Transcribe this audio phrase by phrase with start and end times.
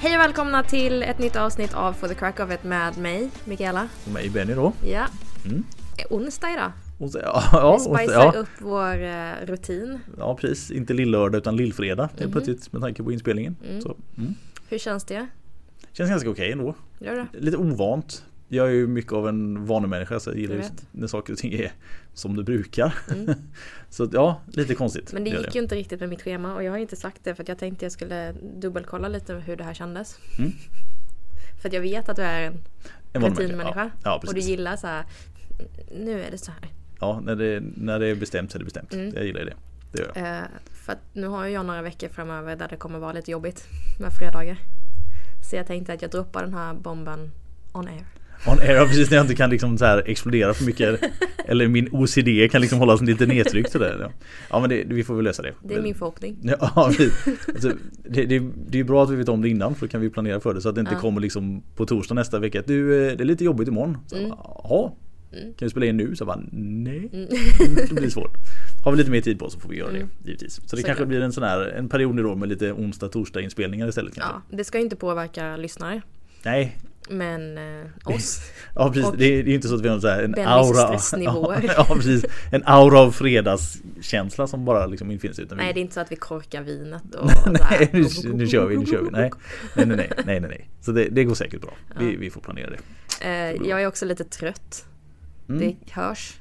[0.00, 3.30] Hej och välkomna till ett nytt avsnitt av For the Crack of It med mig,
[3.44, 3.88] Mikaela.
[4.06, 4.72] Och mig Benny då.
[4.86, 5.06] Ja.
[5.46, 5.64] Mm.
[6.10, 6.72] Onsdag idag.
[7.12, 9.98] Så, ja, ja, Vi spicar ja, upp vår eh, rutin.
[10.18, 10.70] ja, precis.
[10.70, 12.32] Inte lillördag utan lillfredag Mhm.
[12.32, 13.56] plötsligt med tanke på inspelningen.
[13.68, 13.80] Mm.
[13.80, 14.34] Så, mm.
[14.68, 15.26] Hur känns det?
[15.92, 16.74] Känns ganska okej ändå.
[16.98, 17.38] Gör det?
[17.40, 18.24] Lite ovant.
[18.48, 21.38] Jag är ju mycket av en vanemänniska så jag gillar Jag ju när saker och
[21.38, 21.72] ting är
[22.14, 22.94] som det brukar.
[23.14, 23.34] Mm.
[23.90, 25.12] så ja, lite konstigt.
[25.12, 27.34] Men det gick ju inte riktigt med mitt schema och jag har inte sagt det
[27.34, 30.18] för att jag tänkte jag skulle dubbelkolla lite hur det här kändes.
[30.38, 30.52] Mm.
[31.62, 32.62] För att jag vet att du är en
[33.12, 33.90] En rutinmänniska.
[34.04, 35.04] Ja, ja, och du gillar så här.
[35.98, 36.70] Nu är det så här.
[37.00, 38.92] Ja, när det, när det är bestämt så är det bestämt.
[38.92, 39.14] Mm.
[39.14, 39.54] Jag gillar det.
[39.92, 40.38] Det gör jag.
[40.38, 43.68] Eh, för nu har jag några veckor framöver där det kommer vara lite jobbigt
[44.00, 44.58] med fredagar.
[45.50, 47.30] Så jag tänkte att jag droppar den här bomben
[47.72, 48.06] on air.
[48.46, 51.00] On air, precis när jag inte kan liksom så här explodera för mycket.
[51.48, 53.98] eller min OCD kan liksom hållas lite nedtryckt sådär.
[54.00, 54.10] Ja,
[54.50, 55.52] ja men det, vi får väl lösa det.
[55.62, 56.36] Det är min förhoppning.
[56.42, 57.10] Ja, vi,
[57.48, 57.72] alltså,
[58.10, 60.10] det, det, det är bra att vi vet om det innan för då kan vi
[60.10, 61.00] planera för det så att det inte Ja.
[61.00, 63.98] kommer liksom på torsdag nästa vecka du, eh, det är lite jobbigt imorgon.
[64.06, 64.28] Så, Mm.
[64.28, 64.90] Jaha,
[65.32, 65.44] Mm.
[65.44, 66.16] kan vi spela in nu?
[66.16, 67.28] Så jag bara, nej, Mm.
[67.88, 68.32] det blir svårt.
[68.84, 70.08] Har vi lite mer tid på oss så får vi göra Mm.
[70.22, 70.54] det givetvis.
[70.54, 70.86] Så det Såklart.
[70.86, 74.14] kanske blir en sån här en period nu då med lite onsdag torsdag inspelningar istället
[74.14, 74.32] kanske.
[74.50, 76.02] Ja, det ska inte påverka lyssnare.
[76.44, 76.76] Nej,
[77.10, 78.40] Men eh, oss.
[78.74, 79.12] ja precis.
[79.18, 80.48] Det är, det är inte så att vi har så en Bennys
[81.14, 81.60] aura.
[81.76, 82.24] Ja, precis.
[82.52, 85.44] En aura av fredagskänsla som bara liksom infinner sig.
[85.44, 87.30] utan vi- Nej det är inte så att vi korkar vinet och
[87.70, 88.04] nej, nu,
[88.34, 89.10] nu kör vi, nu kör vi.
[89.10, 89.30] Nej,
[89.76, 90.68] nej, nej, nej, nej, nej.
[90.80, 91.70] Så det, det går säkert bra.
[91.98, 92.16] Vi, Ja.
[92.20, 92.78] vi får planera det.
[93.28, 94.84] Eh, jag är också lite trött.
[95.48, 95.60] Mm.
[95.60, 96.34] Det hörs.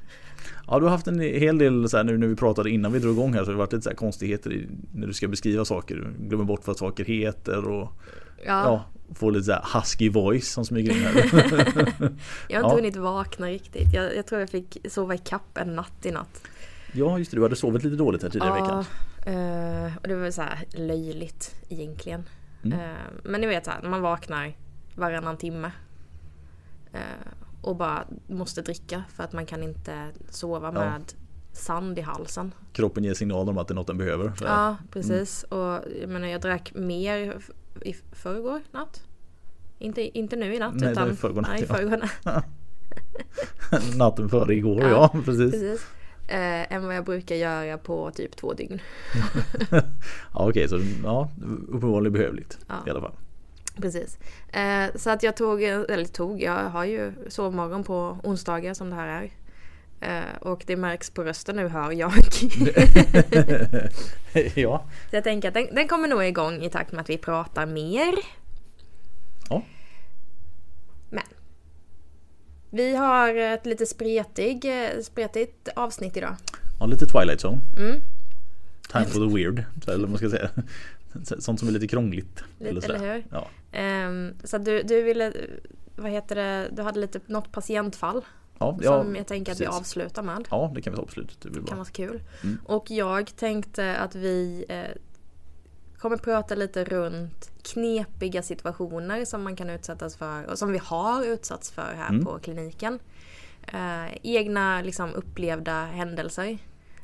[0.67, 2.99] Ja, du har haft en hel del så här, nu när vi pratade innan vi
[2.99, 5.27] drog igång här så har det varit lite så här konstigheter i, när du ska
[5.27, 5.95] beskriva saker.
[5.95, 7.91] Du glömmer bort vad saker heter och
[8.45, 11.13] Ja, ja, får lite så här husky voice som smyger in här.
[12.47, 12.75] jag har inte ja.
[12.75, 13.93] hunnit vakna riktigt.
[13.93, 16.41] Jag, jag tror jag fick sova i kapp en natt i natt.
[16.91, 18.85] ja, just det, du hade sovit lite dåligt här tidigare i veckan.
[19.25, 22.23] eh, och det var så här löjligt egentligen.
[22.63, 22.79] Mm.
[22.79, 24.53] Eh, men ni vet så här, man vaknar
[24.95, 25.71] varannan timme.
[26.93, 26.99] Eh,
[27.67, 30.71] och bara måste dricka för att man kan inte sova Ja.
[30.81, 31.13] med
[31.53, 32.53] sand i halsen.
[32.73, 34.33] Kroppen ger signaler om att det är något den behöver.
[34.37, 34.45] Så.
[34.45, 35.43] Ja, precis.
[35.43, 37.41] Och jag menar jag drack mer
[37.81, 39.03] i förrgår natt.
[39.79, 41.75] Inte, inte nu i natt Nej, utan är förrgår natt, nej, ja.
[41.75, 42.45] förrgår natt.
[43.97, 45.51] Natten före igår, Ja, ja, precis.
[45.51, 45.87] Precis.
[46.27, 48.79] Eh, än vad jag brukar göra på typ två dygn.
[50.33, 51.29] Ja, okej, så ja,
[51.69, 52.75] uppenbarligen behövligt Ja.
[52.87, 53.13] i alla fall.
[53.81, 54.17] Precis.
[54.53, 58.95] Eh, så att jag tog, eller tog, jag har ju sovmorgon på onsdagar som det
[58.95, 59.31] här är.
[60.01, 62.11] Eh, och det märks på rösten nu hör jag.
[64.55, 67.17] ja, så jag tänker att den, den kommer nog igång i takt med att vi
[67.17, 68.13] pratar mer.
[69.49, 69.63] Ja.
[71.09, 71.23] Men.
[72.69, 74.65] Vi har ett lite spretig,
[75.01, 76.35] spretigt avsnitt idag.
[76.79, 77.61] ja, lite Twilight Zone.
[77.77, 78.01] Mm.
[78.91, 80.49] Time for the weird, eller vad man ska säga.
[81.39, 82.43] Sånt som är lite krångligt.
[82.59, 82.95] Lite, sådär.
[82.95, 83.23] eller hur?
[83.31, 83.47] Ja.
[83.77, 85.33] Ehm, så du, du ville,
[85.95, 88.25] vad heter det, du hade lite något patientfall
[88.59, 89.79] Ja, ja, som jag tänker att vi precis.
[89.81, 90.47] avslutar med.
[90.51, 91.41] ja, det kan vi ta på slutet.
[91.41, 92.21] Det blir kan vara kul.
[92.43, 92.57] Mm.
[92.65, 94.97] Och jag tänkte att vi eh,
[95.97, 101.25] kommer prata lite runt knepiga situationer som man kan utsättas för och som vi har
[101.25, 102.25] utsatts för här Mm.
[102.25, 102.99] på kliniken.
[103.73, 106.57] Eh, egna liksom upplevda händelser.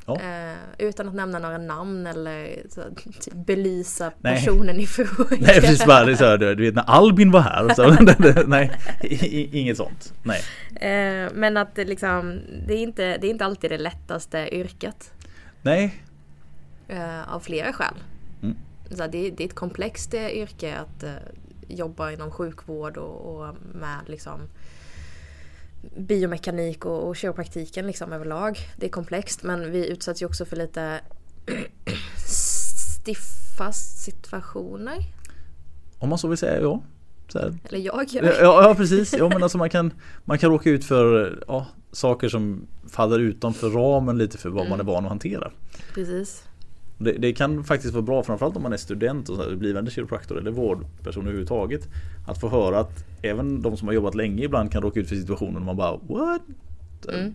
[0.05, 0.19] Ja.
[0.21, 2.81] Eh, utan att nämna några namn eller så,
[3.21, 4.35] typ belysa Nej.
[4.35, 5.37] personen i fråga.
[5.39, 7.73] Nej precis bara det så här, du vet när Albin var här.
[7.73, 7.89] Så,
[8.47, 8.71] nej,
[9.51, 10.13] inget sånt.
[10.23, 10.41] Nej.
[10.75, 15.11] Eh, men att liksom, det är, inte, det är inte alltid det lättaste yrket.
[15.61, 16.03] Nej.
[16.87, 17.95] Eh, av flera skäl.
[18.41, 18.55] Mm.
[18.91, 21.11] Så det, det är ett komplext eh, yrke att eh,
[21.67, 24.39] jobba inom sjukvård och, och med liksom
[25.97, 28.57] biomekanik och, och kiropraktiken liksom överlag.
[28.77, 30.99] Det är komplext men vi utsätts ju också för lite
[33.03, 34.97] stiffa situationer.
[35.99, 36.83] Om man så vill säga ja.
[37.35, 38.23] Eller jag gör.
[38.23, 39.13] Ja, ja precis.
[39.13, 39.93] Ja, men alltså man, kan,
[40.25, 44.79] man kan råka ut för ja, saker som faller utanför ramen lite för vad man
[44.79, 45.51] är van att hantera.
[45.93, 46.43] Precis.
[47.03, 49.91] Det, det kan faktiskt vara bra framförallt om man är student och så här, blivande
[49.91, 51.87] kiropraktor eller vårdperson överhuvudtaget.
[52.27, 55.15] Att få höra att även de som har jobbat länge ibland kan råka ut för
[55.15, 56.41] situationer där man bara what?
[57.09, 57.33] Mm.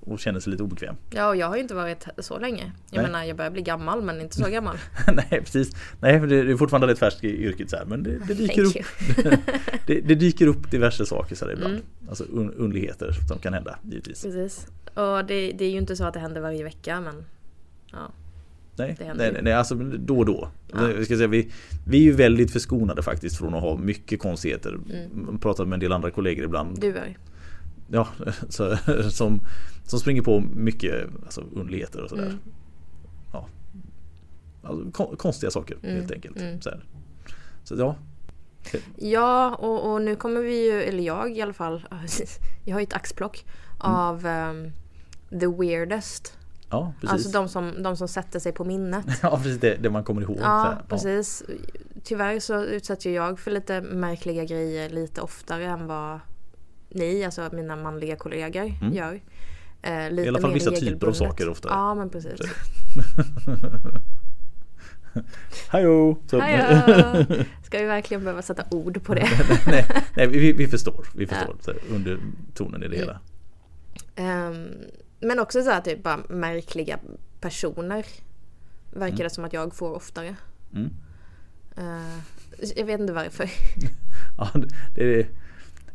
[0.00, 0.96] Och känner sig lite obekväm.
[1.10, 2.72] Ja och jag har ju inte varit så länge.
[2.90, 3.10] Jag Nej.
[3.10, 4.76] menar jag börjar bli gammal men inte så gammal.
[5.14, 5.76] Nej precis.
[6.00, 8.62] Nej för det är fortfarande rätt färskt i yrket så här, men det, det dyker
[8.62, 8.74] upp
[9.86, 11.74] det, det dyker upp diverse saker så här ibland.
[11.74, 11.86] Mm.
[12.08, 14.22] Alltså un, underligheter som kan hända givetvis.
[14.22, 14.66] Precis.
[14.94, 17.24] Och det, det är ju inte så att det händer varje vecka men
[17.92, 18.12] ja.
[18.80, 20.48] Nej, Det nej, nej, alltså då och då.
[20.72, 20.86] Ja.
[20.86, 21.50] Vi, ska säga, vi,
[21.86, 24.78] vi är ju väldigt förskonade faktiskt från att ha mycket konstigheter.
[24.90, 25.24] Mm.
[25.26, 26.80] Man pratar med en del andra kollegor ibland.
[26.80, 27.18] Du är.
[27.88, 28.08] Ja,
[28.48, 28.76] så,
[29.10, 29.40] som,
[29.86, 30.94] som springer på mycket
[31.24, 32.26] alltså, underligheter och sådär.
[32.26, 32.38] Mm.
[33.32, 33.46] Ja.
[34.62, 36.36] Alltså, kon, konstiga saker Mm, helt enkelt.
[36.40, 36.60] mm.
[36.60, 36.70] Så,
[37.64, 37.96] så ja,
[38.96, 41.86] Ja, och, och nu kommer vi ju, eller jag i alla fall,
[42.64, 43.44] jag har ju ett axplock
[43.78, 44.72] av um,
[45.40, 46.38] the weirdest.
[46.70, 47.12] Ja, precis.
[47.12, 49.06] Alltså de som, de som sätter sig på minnet.
[49.22, 50.38] ja, precis det, det man kommer ihåg.
[50.40, 50.82] Ja, här.
[50.88, 51.42] precis.
[52.04, 56.20] Tyvärr så utsätts ju jag för lite märkliga grejer lite oftare än vad
[56.88, 58.92] ni, alltså mina manliga kollegor, Mm.
[58.94, 59.20] gör.
[59.82, 61.68] Eh, lite I alla fall vissa typer av saker ofta.
[61.68, 62.40] Ja, men precis.
[65.68, 66.18] Hallå!
[66.26, 67.26] Så- Haja!
[67.64, 69.28] Ska vi verkligen behöva sätta ord på det?
[69.66, 71.06] nej, nej vi, vi förstår.
[71.14, 71.28] Vi Ja.
[71.34, 72.18] förstår så här, under
[72.54, 73.20] tonen i det hela.
[74.16, 74.66] Ehm,
[75.20, 76.98] men också så här typ bara märkliga
[77.40, 78.06] personer.
[78.90, 80.36] Verkar det som att jag får oftare.
[80.74, 80.90] Mm.
[81.76, 82.18] Eh,
[82.76, 83.50] jag vet inte varför.
[84.38, 84.50] Ja,
[84.94, 85.28] det är,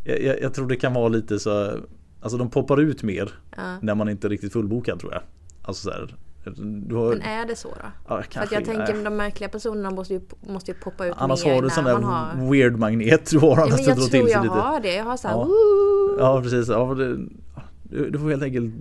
[0.03, 1.79] jag, jag, tror det kan vara lite så
[2.21, 3.77] Alltså de poppar ut mer Ja.
[3.81, 5.21] när man inte är riktigt fullbokad tror jag.
[5.61, 7.75] Alltså så här, har, Men är det så då?
[8.07, 9.03] ja, För att jag tänker nej.
[9.03, 11.93] de märkliga personerna måste ju, måste ju poppa ut Annars mer har du sån där
[11.95, 12.51] har...
[12.51, 14.55] weird magnet du har Ja, annars att jag tror jag lite.
[14.55, 14.95] har det.
[14.95, 15.43] Jag har såhär Ja.
[15.43, 16.17] Woo!
[16.19, 16.67] Ja precis.
[16.69, 17.17] Ja, det,
[17.83, 18.73] du, du får helt enkelt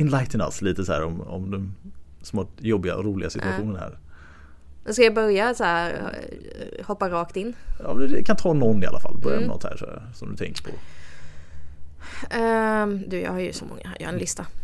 [0.00, 1.74] enlighten us lite så här om, om de
[2.22, 3.98] små jobbiga och roliga situationerna här.
[4.92, 7.54] Ska jag börja så här eh, hoppa rakt in?
[7.82, 9.16] Ja, det kan ta någon i alla fall.
[9.18, 9.54] Börja med Mm.
[9.54, 10.70] något här så här, som du tänker på.
[12.30, 13.96] Ehm, du, jag har ju så många här.
[14.00, 14.46] Jag har en lista.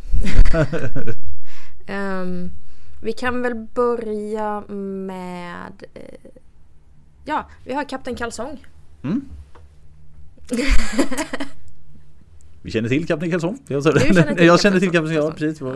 [1.87, 2.51] Ehm,
[3.03, 4.61] vi kan väl börja
[5.07, 5.83] med...
[5.95, 6.31] eh,
[7.25, 8.67] ja, vi har Kapten Kalsong.
[9.03, 9.25] Mm.
[12.65, 13.59] Vi känner till Kapten Karlsson.
[13.69, 15.61] Jag, känner till jag känner till Kapten Kapten ja, precis.
[15.61, 15.75] Ja.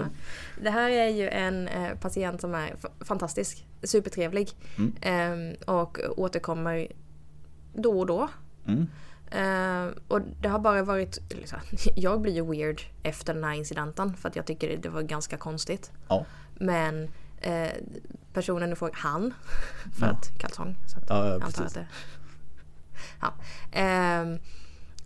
[0.62, 4.94] Det här är ju en eh, patient som är fantastisk, supertrevlig Mm.
[5.00, 6.88] ehm, och återkommer
[7.74, 8.28] då och då.
[8.66, 8.86] Mm.
[9.30, 11.18] Ehm, och det har bara varit,
[11.52, 11.60] här,
[11.96, 15.36] jag blir ju weird efter den här incidenten för att jag tycker det, var ganska
[15.36, 15.92] konstigt.
[16.08, 16.24] Ja.
[16.54, 17.08] Men
[17.40, 17.68] eh,
[18.32, 19.34] personen i fråga, han,
[19.98, 20.12] för Ja.
[20.12, 20.76] att kalsong.
[20.86, 21.86] Så att Ja, ja, jag antar att det,
[23.20, 23.34] ja.
[23.72, 24.38] Ehm,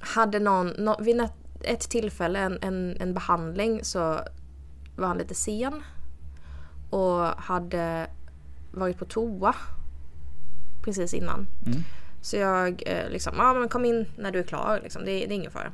[0.00, 1.32] hade någon, nå, vid ett,
[1.64, 4.20] ett tillfälle, en, en, en behandling, så
[4.96, 5.82] var han lite sen.
[6.90, 8.06] Och hade
[8.70, 9.54] varit på toa
[10.82, 11.46] precis innan.
[11.66, 11.82] Mm.
[12.22, 15.04] Så jag eh, liksom, ja men kom in när du är klar liksom.
[15.04, 15.72] det, det är ingen fara.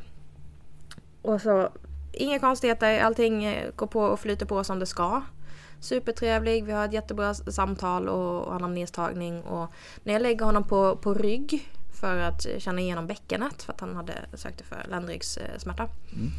[1.23, 1.69] Och så,
[2.12, 5.23] inga konstigheter, allting eh, går på och flyter på som det ska.
[5.81, 9.43] Supertrevlig, vi har ett jättebra samtal och, och anamnestagning.
[9.43, 9.73] Och
[10.05, 13.96] när jag lägger honom på, på rygg för att känna igenom bäckenet för att han
[13.96, 15.88] hade sökte för ländryggsmärta.
[16.12, 16.30] Mm.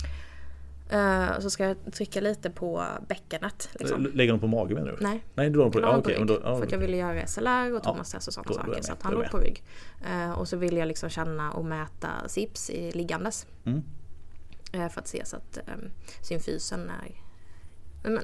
[0.91, 3.69] Eh, så ska jag trycka lite på bäckenet.
[3.79, 4.05] Liksom.
[4.13, 4.97] Lägger de på magen menar du?
[5.03, 6.15] Nej, Nej, du har på, på okej.
[6.17, 6.27] rygg.
[6.27, 8.81] då- ja, för att jag ville göra SLR och tomastress och sådana saker.
[8.81, 9.63] Så han låg på rygg.
[10.11, 13.45] Eh, och så ville jag liksom känna och mäta SIPS i liggandes.
[13.65, 13.83] Mm.
[14.71, 15.89] Eh, för att se så att um,
[16.21, 17.21] symfysen är...
[18.03, 18.19] Men,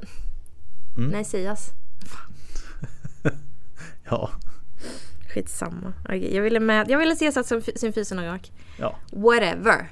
[0.98, 1.10] Mm.
[1.10, 1.70] Nej, Sias.
[4.04, 4.30] Ja,
[5.36, 5.94] Skitsamma.
[6.06, 8.52] Okej, jag, ville med, jag ville se så att symf- symfysen är rak.
[8.80, 9.90] ja, Whatever.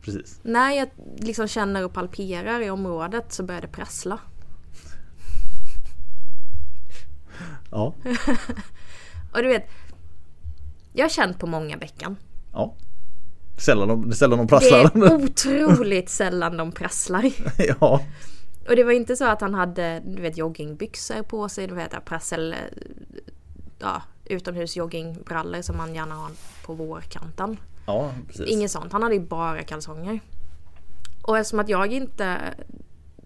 [0.00, 0.40] precis.
[0.42, 0.88] När jag
[1.18, 4.18] liksom känner och palperar i området så börjar det prassla.
[7.70, 7.94] Ja,
[9.32, 9.70] Och du vet,
[10.92, 12.16] jag har känt på många bäcken.
[12.52, 12.74] ja.
[13.58, 14.80] Sällan de, sällan de Det prasslar.
[14.84, 17.24] är otroligt sällan de prasslar.
[17.80, 18.00] ja,
[18.68, 22.04] Och det var inte så att han hade du vet, joggingbyxor på sig, du vet
[22.04, 22.58] prassel, eh,
[23.78, 26.30] ja, utomhus joggingbrallor som man gärna har
[26.66, 27.56] på vårkanten.
[27.86, 28.46] ja, precis.
[28.48, 30.20] Inget sånt, han hade ju bara kalsonger.
[31.22, 32.54] Och eftersom att jag inte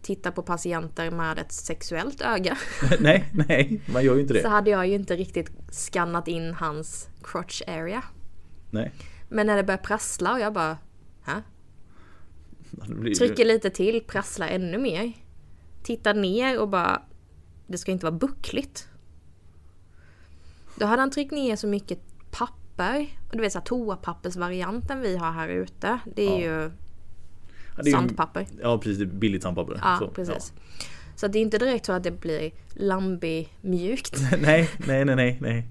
[0.03, 2.59] tittar på patienter med ett sexuellt öga
[3.01, 4.49] nej, nej, man gör ju inte så det.
[4.49, 8.05] hade jag ju inte riktigt skannat in hans crotch area.
[8.71, 8.93] Nej.
[9.29, 10.79] Men när det börjar prassla och jag bara,
[11.23, 11.43] Hä?
[12.71, 15.13] Blir- Trycker lite till, prasslar ännu mer.
[15.83, 17.03] Tittar ner och bara,
[17.67, 18.89] det ska inte vara buckligt.
[20.79, 21.99] Då hade han tryckt ner så mycket
[22.31, 23.07] papper.
[23.31, 25.99] Och du vet så här, toapappersvarianten vi har här ute.
[26.17, 26.39] Det är Ja.
[26.41, 26.71] ju
[27.77, 28.47] Ja, det är ju- sandpapper.
[28.63, 29.05] Ja, precis.
[29.05, 29.81] Billigt sandpapper.
[29.83, 30.53] Ja, Så, precis.
[31.17, 34.17] Så det är inte direkt så att det blir lambi mjukt.
[34.31, 34.37] Ja.
[34.43, 35.67] Nej, nej, nej, nej, nej.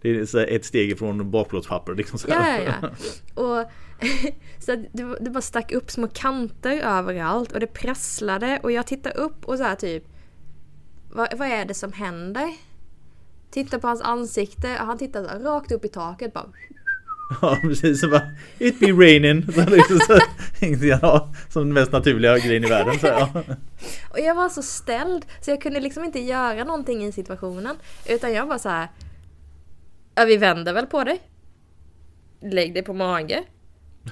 [0.00, 1.94] Det är ett steg ifrån bakplåtspapper.
[1.94, 2.88] Liksom så Ja, ja, ja.
[3.42, 3.70] Och,
[4.58, 4.84] så
[5.20, 9.56] det bara stack upp små kanter överallt och det prasslade och jag tittade upp och
[9.58, 10.04] så här typ
[11.10, 12.48] vad, vad är det som händer?
[13.56, 16.46] Tittar på hans ansikte och han tittar här, rakt upp i taket bara.
[17.42, 18.00] Ja, precis.
[18.00, 19.52] Så bara, It be raining.
[19.52, 20.18] Så liksom, så,
[20.86, 22.98] ja, som den mest naturliga grejen i världen.
[22.98, 23.28] Så, ja.
[24.10, 27.76] Och jag var så ställd så jag kunde liksom inte göra någonting i situationen.
[28.08, 28.88] Utan jag var så här.
[30.14, 31.20] Ja, vi vänder väl på dig.
[32.42, 33.44] Lägg dig på mage.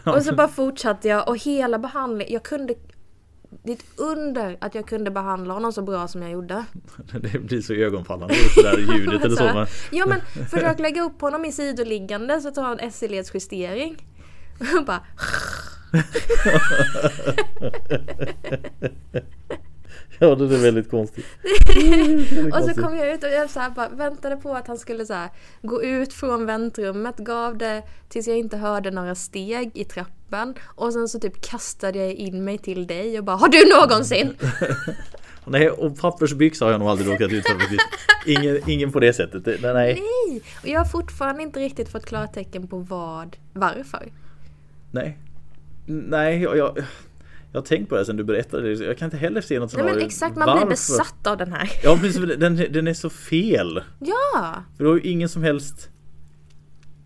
[0.04, 2.74] Och så bara fortsatte jag och hela behandlingen, jag kunde
[3.62, 6.64] Det är ett under att jag kunde behandla honom så bra som jag gjorde.
[7.20, 9.44] Det blir så ögonfallande just det där ljudet eller så.
[9.44, 14.06] Men, Ja men försök lägga upp honom i sidoliggande så tar han SE-ledsjustering.
[14.78, 15.00] Och bara
[20.18, 21.26] ja det är väldigt konstigt.
[22.52, 25.06] Och så kom jag ut och jag så här bara väntade på att han skulle
[25.06, 25.30] så här
[25.62, 30.54] gå ut från väntrummet, gav det tills jag inte hörde några steg i trappen.
[30.64, 34.36] Och sen så typ kastade jag in mig till dig och bara Har du någonsin?
[35.46, 37.56] Nej, och pappersbyxa har jag nog aldrig råkat ut för.
[38.26, 39.46] Ingen, ingen på det sättet.
[39.46, 39.62] Nej.
[39.62, 40.42] Nej!
[40.62, 44.08] Och jag har fortfarande inte riktigt fått klartecken på vad, varför.
[44.90, 45.18] Nej.
[45.86, 46.78] Nej, jag, jag,
[47.54, 48.84] jag har tänkt på det sen du berättade det.
[48.84, 49.94] Jag kan inte heller se något Nej scenario.
[49.96, 50.60] men exakt, man Varför?
[50.66, 51.70] blir besatt av den här.
[51.82, 53.82] Ja för den, den är så fel.
[54.00, 54.54] Ja!
[54.76, 55.90] För det har ju ingen som helst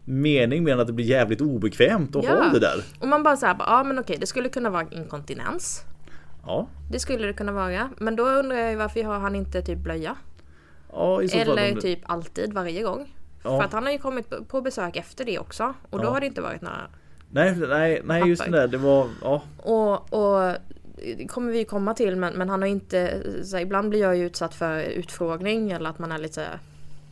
[0.04, 2.30] mening än att det blir jävligt obekvämt att Ja.
[2.44, 2.84] ha det där.
[3.00, 5.84] Och man bara såhär, ja men okej det skulle kunna vara inkontinens.
[6.46, 7.90] Ja, Det skulle det kunna vara.
[7.98, 10.16] Men då undrar jag ju varför har han inte typ blöja?
[10.92, 11.58] ja i så fall.
[11.58, 13.14] Eller typ alltid, varje gång.
[13.42, 13.58] Ja.
[13.58, 15.74] För att han har ju kommit på besök efter det också.
[15.90, 16.86] Och då har det inte varit några...
[17.30, 18.68] Nej, nej, nej just det där.
[18.68, 19.42] Det var, ja.
[19.56, 20.56] Och, och
[21.16, 23.22] det kommer vi komma till men, men han har inte...
[23.44, 26.46] Så ibland blir jag ju utsatt för utfrågning eller att man är lite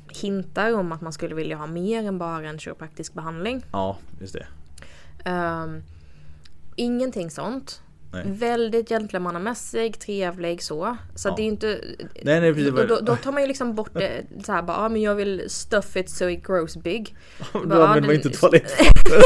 [0.09, 3.65] hintar om att man skulle vilja ha mer än bara en kiropraktisk behandling.
[3.73, 4.47] Ja, just det.
[5.25, 5.83] Ehm,
[6.77, 7.83] ingenting sånt.
[8.25, 8.39] Nej.
[8.39, 10.97] Väldigt gentlemannamässig, trevlig så.
[11.15, 11.35] Så Ja.
[11.37, 11.81] det är inte...
[12.23, 12.71] Nej, nej, precis.
[12.75, 15.15] Då, då, då tar man ju liksom bort det så här bara, ja men jag
[15.15, 17.17] vill stuff it so it grows big.
[17.53, 19.23] Då Bara, ja, använder man det- inte toalettpapper.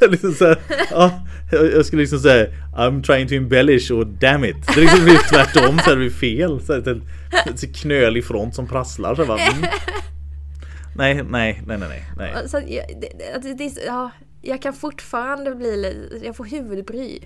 [0.10, 0.58] liksom så här,
[0.90, 1.20] ja,
[1.52, 2.46] jag skulle liksom säga
[2.76, 4.56] I'm trying to embellish och damn it.
[4.74, 6.60] Det liksom blir tvärtom så det blir fel.
[6.64, 7.00] Så här, det är
[7.66, 9.14] en knölig front som prasslar.
[9.14, 9.64] Så här, bara, mm.
[10.96, 12.48] Nej, nej, nej, nej, nej.
[12.48, 12.84] Så det,
[13.42, 14.10] det, det, ja,
[14.44, 17.20] jag kan fortfarande bli jag får huvudbry.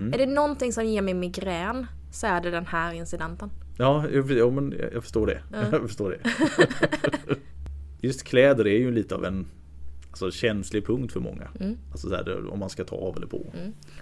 [0.00, 0.12] Mm.
[0.14, 3.50] Är det någonting som ger mig migrän så är det den här incidenten.
[3.78, 5.42] Ja, jag, ja men jag, förstår det.
[5.72, 6.18] Jag förstår det.
[8.00, 9.46] Just kläder är ju lite av en
[10.10, 11.48] alltså, känslig punkt för många.
[11.60, 11.78] Mm.
[11.92, 13.46] Alltså så här, om man ska ta av eller på.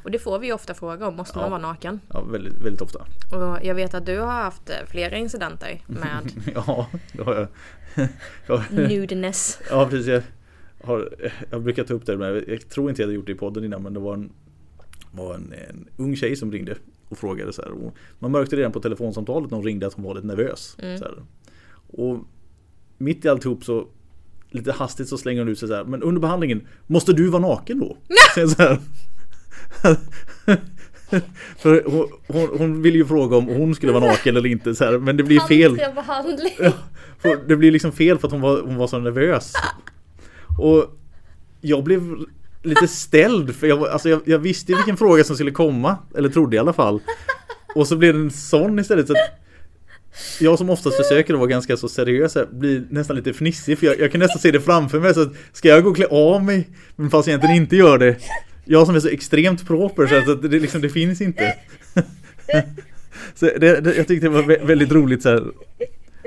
[0.04, 1.50] Och det får vi ju ofta fråga om, måste man Ja.
[1.50, 2.00] vara naken?
[2.08, 2.98] Ja, väldigt, väldigt ofta.
[3.36, 7.48] Och jag vet att du har haft eh, flera incidenter med Ja, det har
[8.46, 9.60] jag nudeness.
[9.70, 10.24] Ja precis.
[10.80, 11.08] Jag har,
[11.50, 13.64] jag brukar ta upp det men jag tror inte jag hade gjort det i podden
[13.64, 14.30] innan men det var en,
[15.12, 16.76] var en, en ung tjej som ringde
[17.08, 17.70] och frågade så här.
[17.70, 20.76] Och man märkte redan på telefonsamtalet när hon ringde att hon var lite nervös.
[20.78, 21.02] Mm.
[21.86, 22.18] Och
[22.98, 23.86] mitt i alltihop så
[24.50, 25.84] lite hastigt så slänger hon ut sig så här.
[25.84, 27.96] Men under behandlingen, måste du vara naken då?
[31.58, 34.84] För hon, hon, hon ville ju fråga om hon skulle vara naken eller inte så
[34.84, 35.76] här, men det blir fel.
[35.94, 36.52] behandling.
[37.22, 39.52] Ja, det blir liksom fel för att hon var, hon var så nervös.
[40.60, 40.98] Och
[41.60, 42.16] jag blev
[42.62, 45.98] lite ställd för jag, alltså jag, jag visste ju vilken fråga som skulle komma.
[46.16, 47.00] Eller trodde i alla fall.
[47.74, 49.06] Och så blev det en sån istället.
[49.06, 49.40] Så att
[50.40, 53.78] jag som oftast försöker att vara ganska så seriös här, blir nästan lite fnissig.
[53.78, 55.14] För jag, jag kan nästan se det framför mig.
[55.14, 57.98] Så att ska jag gå och klä av mig men fast jag egentligen inte gör
[57.98, 58.16] det.
[58.64, 61.54] Jag som är så extremt proper så att så att det, liksom, det finns inte.
[63.34, 65.44] Så det, det, jag tyckte det var väldigt roligt så här.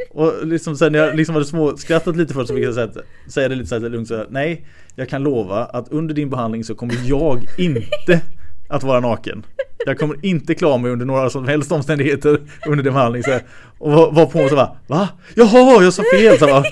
[0.10, 2.90] Och liksom sen när jag liksom hade små skrattat lite för så fick jag säga,
[3.28, 6.30] säga det lite så här lugnt så här, Nej, jag kan lova att under din
[6.30, 8.22] behandling så kommer jag inte
[8.68, 9.46] att vara naken.
[9.86, 13.24] Jag kommer inte klara mig under några som helst omständigheter under din behandling.
[13.24, 13.44] Så här.
[13.78, 15.10] Och var, var på mig så bara, va?
[15.36, 16.40] Jaha, jag sa fel!
[16.40, 16.66] Så här?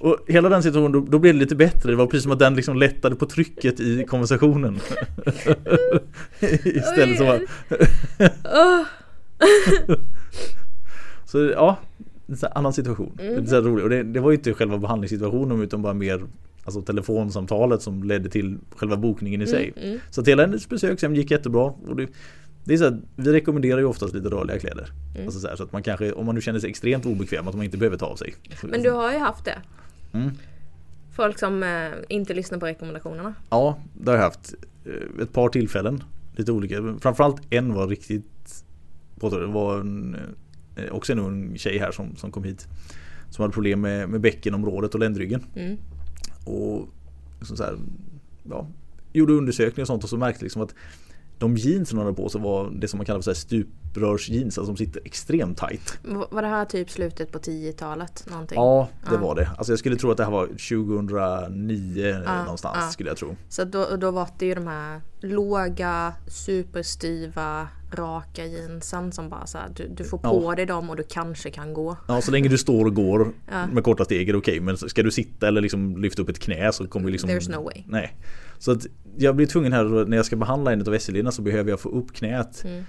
[0.00, 1.90] Och hela den situationen, då, då blev det lite bättre.
[1.90, 4.80] Det var precis som att den liksom lättade på trycket i konversationen.
[6.64, 7.40] Istället så bara.
[11.26, 11.76] Så ja,
[12.28, 13.12] en annan situation.
[13.16, 13.84] Det är så här roligt.
[13.84, 16.22] Och det, det var ju inte själva behandlingssituationen utan bara mer
[16.64, 19.72] Alltså telefonsamtalet som ledde till själva bokningen i sig.
[19.76, 19.98] mm.
[20.10, 21.62] Så att hela hennes besök sen gick jättebra.
[21.62, 22.06] Och det,
[22.64, 24.88] det är så här, vi rekommenderar ju oftast lite rörliga kläder.
[25.14, 25.26] Mm.
[25.26, 27.54] Alltså så, här, så att man kanske, om man nu känner sig extremt obekväm, att
[27.54, 28.34] man inte behöver ta av sig.
[28.62, 29.58] Men du har ju haft det.
[30.12, 30.30] Mm.
[31.12, 31.68] Folk som eh,
[32.08, 33.34] inte lyssnar på rekommendationerna.
[33.50, 34.54] Ja, det har jag haft.
[34.84, 36.02] eh, Ett par tillfällen.
[36.36, 36.94] Lite olika.
[37.00, 38.64] Framförallt en var riktigt
[39.20, 39.48] påtaglig.
[39.48, 40.20] Det var en, eh,
[40.90, 42.66] också en ung tjej här som, som kom hit.
[43.30, 45.44] Som hade problem med, med bäckenområdet och ländryggen.
[45.54, 45.76] Mm.
[46.44, 46.88] Och
[47.38, 47.78] liksom så här,
[48.50, 48.66] ja,
[49.12, 50.74] gjorde undersökningar och sånt och så märkte liksom att
[51.38, 54.76] de jeans hon hade på sig var det som man kallar för stuprörsjeans, alltså som
[54.76, 55.98] sitter extremt tight.
[56.30, 58.26] Var det här typ slutet på 10-talet?
[58.30, 58.56] Någonting?
[58.56, 59.20] Ja, det Ja.
[59.20, 59.50] var det.
[59.56, 62.88] Alltså jag skulle tro att det här var 2009 Ja, någonstans ja.
[62.90, 63.36] skulle jag tro.
[63.48, 69.58] Så då, då var det ju de här låga, superstyva, raka jeansen som bara så
[69.58, 70.54] här, du, du får på Ja.
[70.54, 71.96] dig dem och du kanske kan gå.
[72.08, 73.66] Ja, så länge du står och går Ja.
[73.66, 74.60] med korta steg är det okej.
[74.60, 77.30] Men ska du sitta eller liksom lyfta upp ett knä så kommer ju liksom...
[77.30, 77.82] There's no way.
[77.86, 78.16] Nej.
[78.58, 81.70] Så att jag blir tvungen här när jag ska behandla en av SL-lederna så behöver
[81.70, 82.84] jag få upp knät Mm.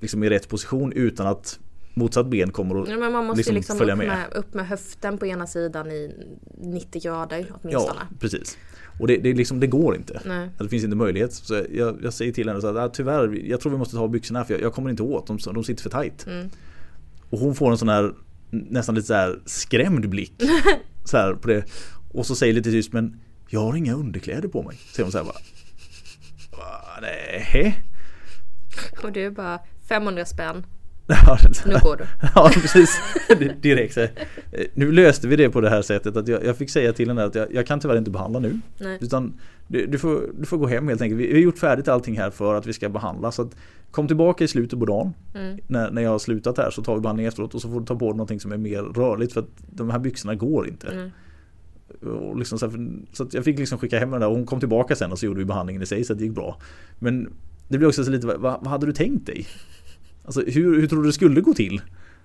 [0.00, 1.58] liksom i rätt position utan att
[1.98, 4.06] motsatt ben kommer att Ja, men man måste liksom liksom följa upp med.
[4.08, 4.26] med.
[4.32, 6.14] upp med höften på ena sidan i
[6.58, 8.00] 90 grader Ja, åtminstone.
[8.20, 8.58] precis.
[9.00, 10.20] Och det, det, liksom, det går inte.
[10.24, 10.48] Nej.
[10.58, 11.32] Det finns inte möjlighet.
[11.32, 14.08] Så jag, jag säger till henne så att ah, tyvärr, jag tror vi måste ta
[14.08, 15.26] byxorna för jag, jag kommer inte åt.
[15.26, 16.26] De, de sitter för tight.
[16.26, 16.48] Mm.
[17.30, 18.12] Och hon får en sån här
[18.50, 20.42] nästan lite så här skrämd blick.
[21.04, 21.64] så här på det.
[22.12, 24.76] Och så säger lite tyst men jag har inga underkläder på mig.
[24.92, 25.38] Säger hon så här bara.
[26.50, 27.84] "Va, Nej.
[29.02, 30.66] Och du är bara 500 spänn,
[31.26, 32.04] Ja, nu går du.
[32.34, 33.00] Ja precis,
[33.60, 34.00] direkt så.
[34.00, 34.08] Eh,
[34.74, 37.24] Nu löste vi det på det här sättet att jag, jag fick säga till henne
[37.24, 38.60] att jag, jag kan tyvärr inte behandla nu.
[38.78, 38.98] Nej.
[39.00, 39.34] Utan
[39.68, 41.20] du, du, får, du får gå hem helt enkelt.
[41.20, 43.32] Vi vi har gjort färdigt allting här för att vi ska behandla.
[43.32, 43.56] Så att
[43.90, 45.12] kom tillbaka i slutet på dagen.
[45.34, 45.58] Mm.
[45.66, 47.86] När, när jag har slutat här så tar vi behandling efteråt och så får du
[47.86, 50.86] ta på dig någonting som är mer rörligt för att de här byxorna går inte.
[50.86, 51.10] Mm.
[52.02, 54.96] Och liksom så här, så jag fick liksom skicka hem där och hon kom tillbaka
[54.96, 56.60] sen och så gjorde vi behandlingen i sig så att det gick bra.
[56.98, 57.32] Men
[57.68, 59.46] det blir också så lite, vad, vad hade du tänkt dig?
[60.28, 61.82] Alltså hur, hur tror du det skulle gå till?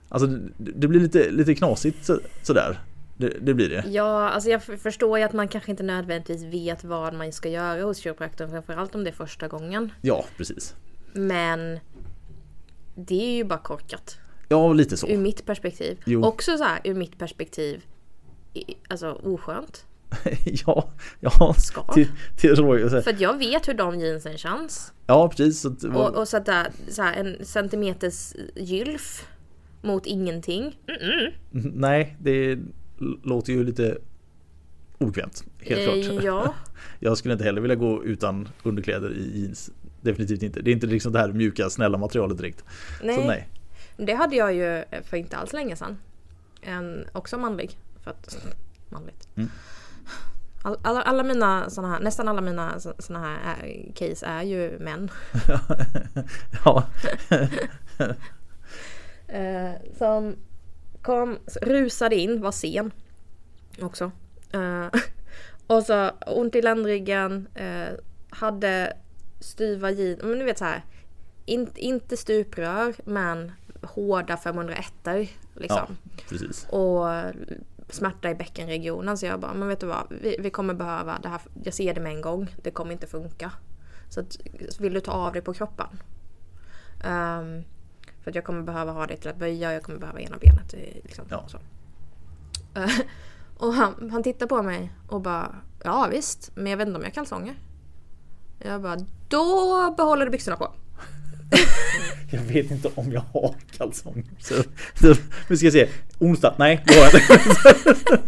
[0.09, 2.79] Alltså det, blir lite, lite knasigt så, sådär.
[3.17, 3.83] Det, det blir det.
[3.87, 7.83] Ja, alltså jag förstår ju att man kanske inte nödvändigtvis vet vad man ska göra
[7.83, 9.91] hos kiropraktorn, framförallt om det är första gången.
[10.01, 10.75] Ja, precis.
[11.13, 11.79] Men
[12.95, 14.17] det är ju bara korkat.
[14.49, 15.07] Ja, lite så.
[15.07, 15.99] Ur mitt perspektiv.
[16.05, 16.23] Jo.
[16.23, 17.85] Också så här, ur mitt perspektiv,
[18.87, 19.85] alltså oskönt.
[20.65, 20.89] ja,
[21.19, 21.53] ja.
[21.57, 21.83] Ska.
[21.93, 22.89] Till, till råg-.
[22.89, 24.93] För att jag vet hur de jeansen känns.
[25.07, 25.65] Ja, precis.
[25.65, 29.27] Att, Och, och så att där, så här, en centimeters gylf
[29.81, 30.79] mot ingenting.
[30.87, 31.31] Mm-mm.
[31.73, 32.59] Nej, det
[33.23, 33.97] låter ju lite
[34.97, 35.43] obekvämt.
[35.59, 36.23] Helt Eh, klart.
[36.23, 36.53] Ja,
[36.99, 39.71] Jag skulle inte heller vilja gå utan underkläder i jeans.
[40.01, 40.61] Definitivt inte.
[40.61, 42.63] Det är inte liksom det här mjuka, snälla materialet direkt.
[43.03, 43.15] nej.
[43.15, 43.49] Så nej.
[43.97, 45.97] Det hade jag ju för inte alls länge sedan.
[46.61, 47.77] En, också manlig.
[48.03, 48.37] För att,
[48.89, 49.27] manligt.
[49.35, 49.49] Mm.
[50.65, 54.43] All, alla, alla mina såna här, nästan alla mina så- såna här är, case är
[54.43, 55.11] ju män.
[56.65, 56.83] ja.
[59.27, 60.35] Eh, som
[61.01, 62.91] kom, rusade in, var sen
[63.81, 64.11] också.
[64.53, 64.85] Eh,
[65.67, 67.87] och så ont i ländryggen, eh,
[68.29, 68.93] hade
[69.39, 70.83] styva jeans, men du vet så här.
[71.45, 74.85] In, inte stuprör men hårda 501
[75.55, 75.77] liksom.
[75.79, 75.87] ja,
[76.29, 76.67] precis.
[76.69, 77.07] Och
[77.93, 81.29] smärta i bäckenregionen så jag bara, men vet du vad, vi, vi kommer behöva det
[81.29, 83.51] här, jag ser det med en gång, det kommer inte funka.
[84.09, 84.37] Så att,
[84.79, 85.87] vill du ta av det på kroppen?
[87.03, 87.63] Ehm,
[88.23, 90.37] för att jag kommer behöva ha det till att böja och jag kommer behöva ena
[90.37, 90.73] benet.
[91.03, 91.43] Liksom, Ja.
[91.47, 91.57] så.
[92.79, 92.89] Eh,
[93.57, 97.01] och han, han tittar på mig och bara, ja visst, men jag vet inte om
[97.03, 97.55] jag har kalsonger.
[98.59, 98.97] Jag bara,
[99.29, 100.71] då behåller du byxorna på.
[102.31, 104.23] Jag vet inte om jag har kalsonger.
[104.39, 104.53] Så,
[105.47, 105.87] nu ska jag se.
[106.19, 106.55] Onsdag?
[106.57, 108.19] Nej, det har jag inte.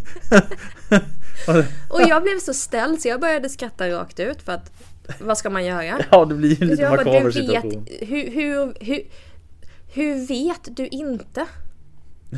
[1.90, 4.72] Och jag blev så ställd så jag började skratta rakt ut för att
[5.20, 6.00] vad ska man göra?
[6.12, 7.86] Ja, det blir ju lite makaber du situation.
[7.86, 9.02] vet, hur, hur, hur,
[9.94, 11.46] hur vet du inte?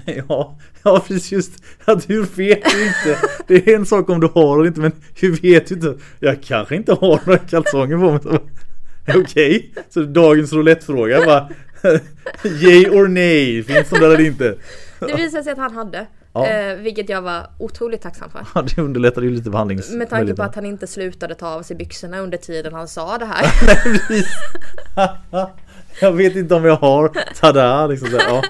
[0.06, 3.19] Ja, ja precis just att hur vet du inte?
[3.47, 5.97] Det är en sak om du har och inte men hur vet du inte?
[6.19, 8.41] Jag kanske inte har några kalsonger på mig.
[9.15, 11.50] Okej, så dagens roulettefråga bara
[12.43, 14.56] Yay or nej, finns de där eller inte?
[15.00, 16.08] Det visade sig att han hade.
[16.34, 16.48] Ja.
[16.48, 18.46] Eh, vilket jag var otroligt tacksam för.
[18.56, 19.91] Ja, det underlättar ju lite behandlings...
[19.91, 23.17] Med tanke på att han inte slutade ta av sig byxorna under tiden han sa
[23.17, 23.46] det här.
[26.02, 28.43] Jag vet inte om jag har, tada liksom så,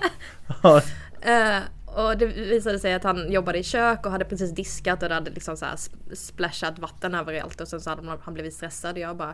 [0.64, 0.82] ja.
[1.22, 5.10] Eh, och det visade sig att han jobbade i kök och hade precis diskat och
[5.10, 8.54] det hade liksom så här sp- splashat vatten överallt och sen så hade han blivit
[8.54, 9.34] stressad och jag bara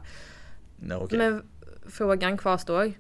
[0.90, 1.18] ja okej.
[1.18, 1.44] Men
[1.88, 2.94] frågan kvarstår.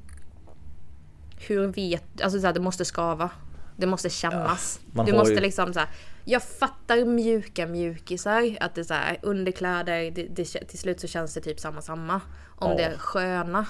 [1.47, 3.29] Hur vet, alltså så här, det måste skava.
[3.77, 4.79] Det måste kännas.
[4.91, 5.89] man du måste ju- liksom så här,
[6.25, 8.57] Jag fattar mjuka mjukisar.
[8.59, 11.81] Att det är så här, underkläder, det, det, till slut så känns det typ samma
[11.81, 12.21] samma.
[12.55, 12.77] Om Ja.
[12.77, 13.65] det är sköna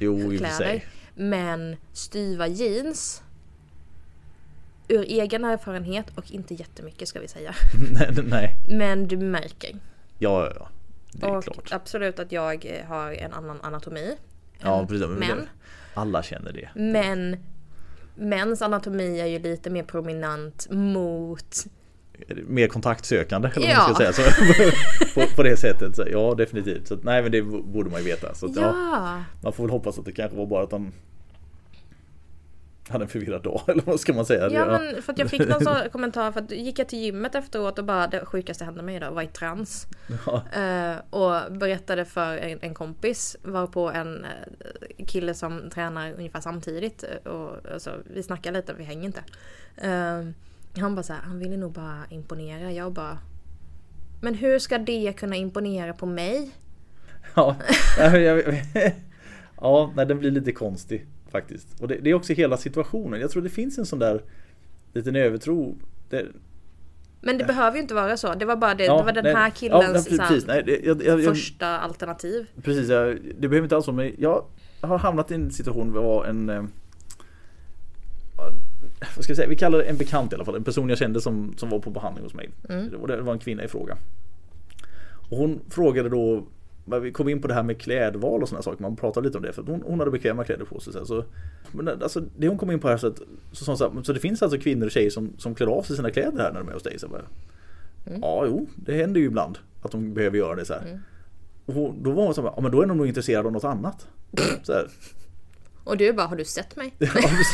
[0.00, 0.84] Jo, kläder.
[1.14, 3.22] Men styva jeans.
[4.88, 7.54] Ur egen erfarenhet och inte jättemycket ska vi säga.
[7.92, 8.54] nej, nej.
[8.68, 9.70] Men du märker.
[10.18, 10.68] Ja, ja, ja.
[11.12, 11.68] Det är och klart.
[11.72, 14.16] absolut att jag eh, har en annan anatomi.
[14.58, 15.06] Ja, precis.
[15.08, 15.48] män.
[15.94, 16.68] Alla känner det.
[16.74, 17.36] Men
[18.14, 21.56] mäns anatomi är ju lite mer prominent mot...
[22.46, 23.76] Mer kontaktsökande eller Ja.
[23.86, 24.12] man ska säga.
[24.12, 24.22] Så,
[25.20, 25.96] på, på det sättet.
[25.96, 26.88] Så, ja, definitivt.
[26.88, 28.34] Så, nej, men det borde man ju veta.
[28.34, 28.60] Så ja.
[28.62, 29.24] Ja!
[29.42, 30.92] man får väl hoppas att det kanske var bara att han
[32.88, 33.60] hade en förvirrad dag.
[33.68, 34.50] Eller vad ska man säga?
[34.50, 37.34] Ja men för att jag fick någon sån kommentar för att gick jag till gymmet
[37.34, 39.86] efteråt och bara det sjukaste hände mig idag var i trans.
[40.26, 40.42] Ja.
[40.60, 46.40] Eh, och berättade för en, en kompis var på en eh, kille som tränar ungefär
[46.40, 47.04] samtidigt.
[47.04, 49.22] eh, Och, alltså, vi snackar lite, vi hänger inte.
[49.76, 50.22] Eh,
[50.82, 52.72] han bara så här, han ville nog bara imponera.
[52.72, 53.18] Jag bara
[54.20, 56.50] Men hur ska det kunna imponera på mig?
[57.34, 57.56] Ja,
[59.60, 61.80] ja nej, den blir lite konstig faktiskt.
[61.80, 63.20] Och det, det är också hela situationen.
[63.20, 64.22] Jag tror det finns en sån där
[64.92, 65.76] liten övertro.
[66.10, 66.26] Det,
[67.20, 68.34] Men det behöver ju inte vara så.
[68.34, 70.46] Det var bara det, Ja, det var den nej, här ja, killens så här, precis,
[70.46, 72.46] nej, det- jag, jag, jag, första alternativ.
[72.62, 74.44] Precis, jag, det behöver inte alls vara men jag
[74.80, 76.64] har hamnat i en situation där jag var en eh,
[79.16, 80.98] vad ska jag säga, vi kallar det en bekant i alla fall, en person jag
[80.98, 82.50] kände som, som var på behandling hos mig.
[83.00, 83.96] Och det var en kvinna i fråga.
[85.30, 86.44] Och hon frågade då,
[86.84, 89.44] vi kom in på det här med klädval och sådana saker, man pratade lite om
[89.44, 90.92] det för hon, hon hade bekväma kläder på sig.
[90.92, 91.24] Så, så,
[91.72, 93.20] men alltså, det hon kom in på här så att,
[93.52, 95.96] så, så, så, så det finns alltså kvinnor och tjejer som, som klär av sig
[95.96, 96.98] sina kläder här när de är hos dig.
[96.98, 97.22] Så bara,
[98.04, 101.00] Ja, jo, det händer ju ibland att de behöver göra det så här.
[101.66, 103.64] Och då var hon så här, ja men då är de nog intresserade av något
[103.64, 104.06] annat.
[104.62, 104.88] Så här.
[105.84, 106.94] Och du bara, har du sett mig?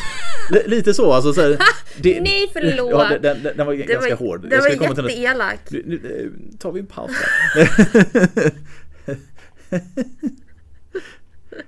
[0.66, 1.32] Lite så alltså.
[1.32, 1.58] Så här,
[2.02, 2.90] det, Nej förlåt!
[2.90, 4.48] Ja, den, den, den var det ganska var, hård.
[4.48, 5.60] Det Jag var jätteelak.
[5.70, 8.52] nu, nu eh, tar vi en paus här.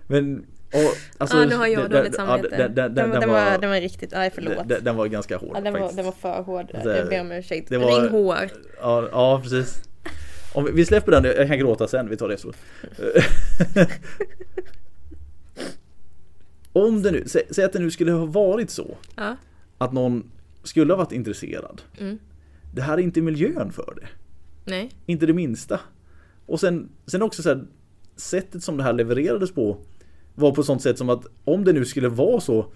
[0.07, 2.49] Men, och, alltså, Ja, nu har jag dåligt samvete.
[2.57, 4.69] den, den, den, den, den, den, var, var, den var riktigt, nej förlåt.
[4.69, 5.97] den, den var ganska hård ja, den, var, faktiskt.
[5.97, 6.67] den var för hård.
[6.71, 7.69] Så här, Jag ber om ursäkt.
[7.69, 8.51] det var- Ring HR.
[8.81, 9.83] Ja, ja precis.
[10.55, 12.57] Om vi, vi släpper den, jag kan gråta sen, vi tar det efteråt.
[16.73, 19.37] Om det nu, sä, säg att det nu skulle ha varit så Ja.
[19.79, 20.31] att någon
[20.63, 21.83] skulle ha varit intresserad.
[21.99, 22.19] Mm.
[22.75, 24.09] Det här är inte miljön för det.
[24.71, 24.91] Nej.
[25.07, 25.81] Inte det minsta.
[26.51, 27.65] Och sen, sen också så här,
[28.17, 29.77] sättet som det här levererades på
[30.35, 32.73] var på ett sånt sätt som att om det nu skulle vara så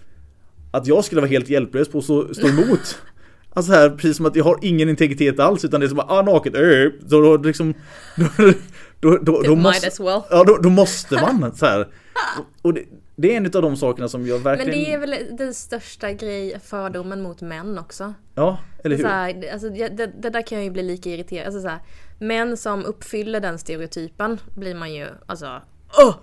[0.73, 2.99] att jag skulle vara helt hjälplös på att stå, emot.
[3.57, 6.11] Alltså här, precis som att jag har ingen integritet alls utan det är som att,
[6.11, 6.61] ah naket, äh,
[7.01, 7.75] då, då liksom
[8.17, 8.27] då,
[9.01, 10.21] då, då, då, måste, well.
[10.31, 11.81] ja, då, då måste man så här.
[12.39, 12.85] Och, och det,
[13.17, 16.13] det är en av de sakerna som jag Men verkligen, det är väl den största
[16.13, 18.15] grej, fördomen mot män också.
[18.35, 19.03] ja, eller hur?
[19.03, 21.47] Så här, alltså, det, det där kan jag ju bli lika irriterad.
[21.47, 21.81] Alltså, så här,
[22.27, 25.63] män som uppfyller den stereotypen blir man ju alltså
[25.99, 26.15] åh!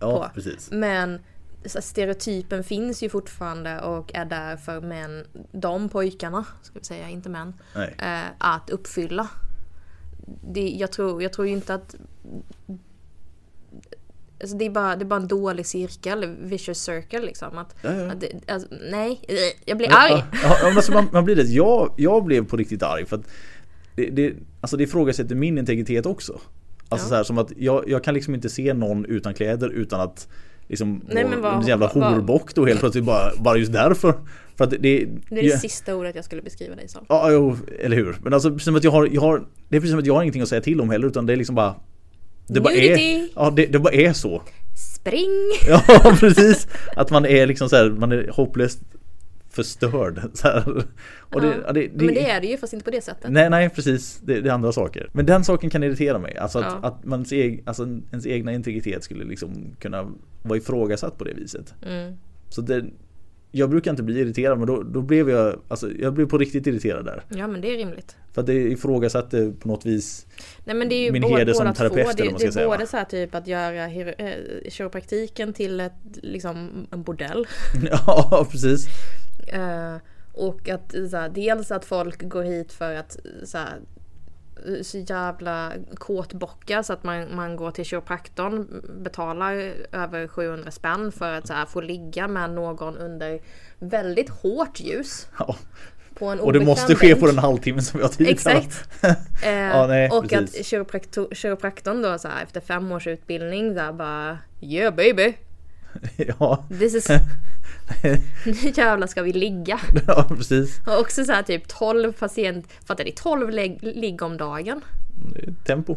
[0.00, 0.34] ja, på.
[0.34, 0.70] precis.
[0.70, 1.18] Men
[1.64, 7.28] stereotypen finns ju fortfarande och är där för män, de pojkarna, ska vi säga, inte
[7.28, 7.54] män,
[7.98, 9.28] eh, att uppfylla.
[10.52, 11.94] Det, jag, tror, jag tror ju inte att...
[14.40, 17.58] Alltså det, är bara, det är bara en dålig cirkel, vicious circle liksom.
[17.58, 18.12] Att, Ja, ja.
[18.12, 19.20] att det, alltså, nej,
[19.64, 20.24] jag blir arg!
[20.42, 21.42] Ja, alltså man, man blir det.
[21.42, 23.26] Jag, jag blev på riktigt arg för att
[23.98, 26.32] det, det, alltså det ifrågasätter min integritet också.
[26.88, 27.08] Alltså Ja.
[27.08, 30.28] så här som att jag, jag kan liksom inte se någon utan kläder utan att
[30.68, 34.14] liksom Nej, men vad- en jävla horbock då helt plötsligt bara, bara just därför.
[34.56, 37.04] För att det, det, är det ja, sista ordet jag skulle beskriva dig som.
[37.08, 38.16] ja, jo, eller hur.
[38.22, 40.14] Men alltså precis som att jag har, jag har Det är precis som att jag
[40.14, 41.74] har ingenting att säga till om heller utan det är liksom bara
[42.46, 43.28] Det bara är.
[43.34, 44.42] Ja det, det bara är så.
[44.96, 45.52] Spring!
[45.68, 45.82] Ja
[46.20, 46.68] precis.
[46.96, 48.78] Att man är liksom så här, man är hopplöst
[49.62, 50.18] förstörd.
[51.20, 51.54] Och det, Ja.
[51.66, 53.30] ja, det, Men det är det ju fast inte på det sättet.
[53.30, 54.20] Nej, nej precis.
[54.24, 55.10] Det, det är andra saker.
[55.12, 56.36] Men den saken kan irritera mig.
[56.36, 56.88] Alltså att, Ja.
[56.88, 61.74] att man eg, alltså ens egna integritet skulle liksom kunna vara ifrågasatt på det viset.
[61.86, 62.16] Mm.
[62.48, 62.84] Så det,
[63.50, 66.66] jag brukar inte bli irriterad men då, då blev jag, alltså jag blev på riktigt
[66.66, 67.22] irriterad där.
[67.28, 68.16] Ja men det är rimligt.
[68.32, 70.26] För att det ifrågasatte på något vis
[70.64, 72.78] Nej men det är ju Min heder som terapeut, eller Det, det är säga, både
[72.78, 72.86] va?
[72.86, 74.34] så här typ att göra eh,
[74.68, 75.92] kiropraktiken till ett,
[76.22, 77.46] liksom, en bordell.
[77.90, 78.86] Ja precis.
[79.46, 79.96] Eh,
[80.32, 83.78] och att så här, dels att folk går hit för att så, här,
[84.82, 91.32] så jävla kåtbocka så att man, man går till kiropraktorn, betalar över 700 spänn för
[91.32, 93.40] att så här, få ligga med någon under
[93.78, 95.28] väldigt hårt ljus.
[95.38, 95.56] Ja.
[96.20, 98.88] Och det måste ske på den halvtimmen som vi har tid Exakt.
[99.44, 100.60] Eh, Ja, nej, och precis.
[100.60, 105.34] att kiropraktor, kiropraktorn då så här, efter fem års utbildning här, bara Yeah baby!
[106.16, 106.64] Ja.
[106.78, 107.08] This is...
[108.46, 109.80] Nu jävlar ska vi ligga!
[110.06, 110.80] ja precis.
[110.86, 112.66] Och också så här typ 12 patient...
[112.84, 113.12] Fattar ni?
[113.12, 114.80] 12 lägg, ligg om dagen.
[115.66, 115.96] Tempo.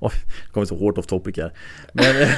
[0.00, 0.12] Oj,
[0.46, 1.52] det kommer så hårt off topic här.
[1.92, 2.14] Men,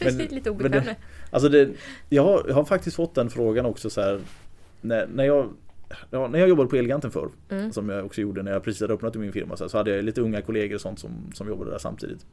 [0.00, 0.96] Men- lite men obekväm det-.
[1.30, 1.68] Alltså det,
[2.08, 4.20] jag, har, jag har faktiskt fått den frågan också så här
[4.80, 5.50] när, när jag
[6.10, 7.72] Ja, när jag jobbade på Elgiganten förr, Mm.
[7.72, 9.90] som jag också gjorde när jag precis hade öppnat min firma, så, här, så hade
[9.96, 12.26] jag lite unga kollegor och sånt som, som jobbade där samtidigt.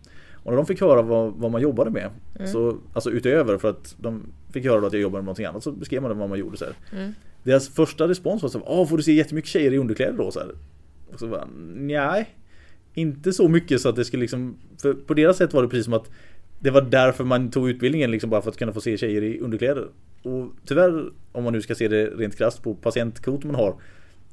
[0.45, 2.47] Och när de fick höra vad, vad man jobbade med, Mm.
[2.47, 5.71] så, alltså utöver för att de fick höra att jag jobbade med någonting annat, så
[5.71, 6.57] beskrev man vad man gjorde.
[6.57, 6.65] Så.
[6.91, 7.11] Mm.
[7.43, 10.31] Deras första respons var så här, får du se jättemycket tjejer i underkläder då?
[10.31, 10.51] Så här.
[11.13, 12.29] Och så bara, nej,
[12.93, 15.85] inte så mycket så att det skulle liksom, för på deras sätt var det precis
[15.85, 16.11] som att
[16.59, 19.39] det var därför man tog utbildningen liksom bara för att kunna få se tjejer i
[19.39, 19.87] underkläder.
[20.23, 23.75] Och tyvärr, om man nu ska se det rent krasst på patientkvoten man har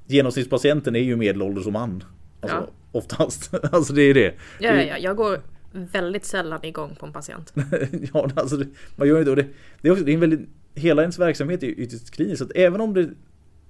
[0.06, 2.04] Genomsnittspatienten är ju medelålders och man.
[2.40, 2.68] Alltså, Ja.
[2.92, 3.54] Oftast.
[3.72, 4.34] alltså det är det.
[4.60, 5.38] Ja, ja, jag går
[5.72, 7.52] väldigt sällan igång på en patient.
[8.14, 9.46] ja, alltså det, man gör ju det.
[9.80, 12.38] Det är också, det är en väldigt, hela ens verksamhet är ju ytterst klinisk.
[12.38, 13.10] Så att även om det,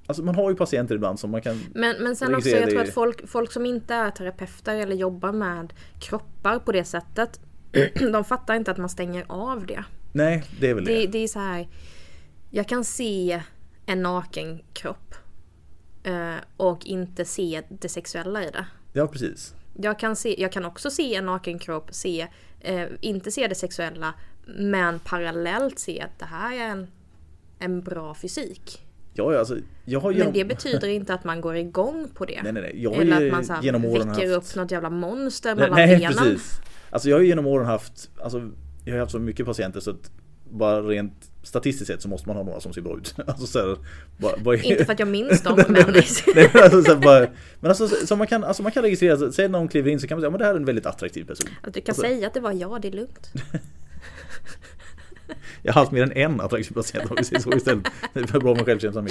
[0.06, 2.80] alltså man har ju patienter ibland som man kan Men, men sen också, jag tror
[2.82, 7.40] att folk, folk som inte är terapeuter eller jobbar med kroppar på det sättet
[8.12, 9.84] de fattar inte att man stänger av det.
[10.12, 10.94] Nej, det är väl det.
[10.94, 11.68] Det, det är så här.
[12.50, 13.42] Jag kan se
[13.86, 15.14] en naken kropp.
[16.02, 18.66] eh, Och inte se det sexuella i det.
[18.92, 19.54] Ja, precis.
[19.74, 22.26] Jag kan, se, jag kan också se en naken kropp, se,
[22.60, 24.14] eh, inte se det sexuella,
[24.46, 26.86] men parallellt se att det här är en,
[27.58, 28.82] en bra fysik.
[29.14, 30.32] Ja, alltså, jag har Men genom...
[30.32, 32.40] det betyder inte att man går igång på det.
[32.42, 32.82] Nej, nej, nej.
[32.82, 34.50] Jag har Eller att man så här genom åren väcker haft...
[34.50, 36.12] upp något jävla monster mellan nej benen.
[36.12, 36.60] precis.
[36.90, 38.50] Alltså jag har ju genom åren haft, alltså
[38.84, 40.10] jag har haft så mycket patienter så att
[40.52, 43.14] bara rent statistiskt sett så måste man ha några som ser bra ut.
[43.26, 43.76] Alltså så här,
[44.16, 44.56] bara, bara...
[44.56, 45.72] Inte för att jag minns dem, men...
[45.72, 47.26] nej, men alltså, så här, bara,
[47.60, 50.06] men alltså så man kan, alltså man kan registrera, så, säg någon kliver in så
[50.06, 51.48] kan man säga att det här är en väldigt attraktiv person.
[51.62, 53.32] Att du kan Alltså- säga att det var jag, det är lugnt.
[55.62, 57.84] Jag har haft mer än en attraktiv patient om vi säger så istället.
[58.12, 59.08] Det är bra med självkänslan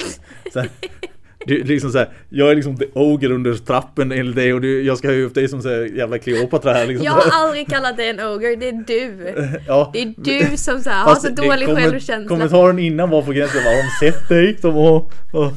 [1.45, 4.61] det är liksom så här, jag är liksom the ogre under trappen enligt dig och
[4.61, 7.05] du, jag ska höja upp dig som så här jävla Kleopatra här liksom.
[7.05, 9.33] Jag har aldrig kallat dig en ogre, det är du.
[9.67, 12.27] ja, Det är du som så här, har så dålig komment- självkänsla.
[12.27, 14.57] Kommentaren innan var på gränsen, har de sett dig?
[14.61, 15.51] Som, och, och,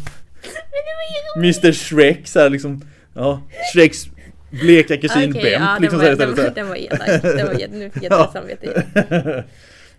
[1.36, 2.82] Mr Shrek så här liksom,
[3.14, 3.42] ja,
[3.74, 4.04] Shreks
[4.50, 7.22] bleka kusin Okej, Bent ja, liksom den, så här den, var, den var elak.
[7.22, 9.42] Den var, nu fick jag dåligt samvete igen.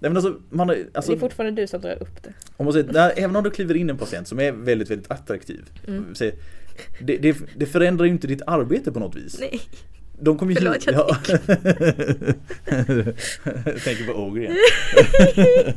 [0.05, 2.33] Nej men alltså, man, alltså Det är fortfarande du som drar upp det.
[2.57, 5.11] om man säger, när, även om du kliver in en patient som är väldigt, väldigt
[5.11, 5.65] attraktiv.
[5.87, 6.05] Mm.
[6.15, 6.35] säg,
[7.01, 9.37] det, det, det förändrar ju inte ditt arbete på något vis.
[9.39, 9.61] Nej.
[10.19, 10.55] De kommer ju...
[10.57, 11.17] Förlåt, jag ja.
[13.83, 14.55] tänker på Ogre igen.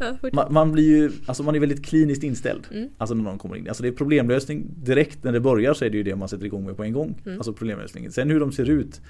[0.00, 2.66] Ja, fort- Man, man blir ju, alltså man är väldigt kliniskt inställd.
[2.72, 2.88] Mm.
[2.98, 3.68] Alltså när någon kommer in.
[3.68, 6.44] Alltså det är problemlösning direkt när det börjar så är det ju det man sätter
[6.46, 7.18] igång med på en gång.
[7.26, 7.38] Mm.
[7.38, 8.12] Alltså problemlösningen.
[8.12, 9.00] Sen hur de ser ut.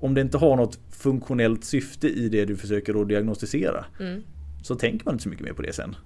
[0.00, 3.84] Om det inte har något funktionellt syfte i det du försöker att diagnostisera.
[4.00, 4.22] Mm.
[4.62, 5.96] Så tänker man inte så mycket mer på det sen.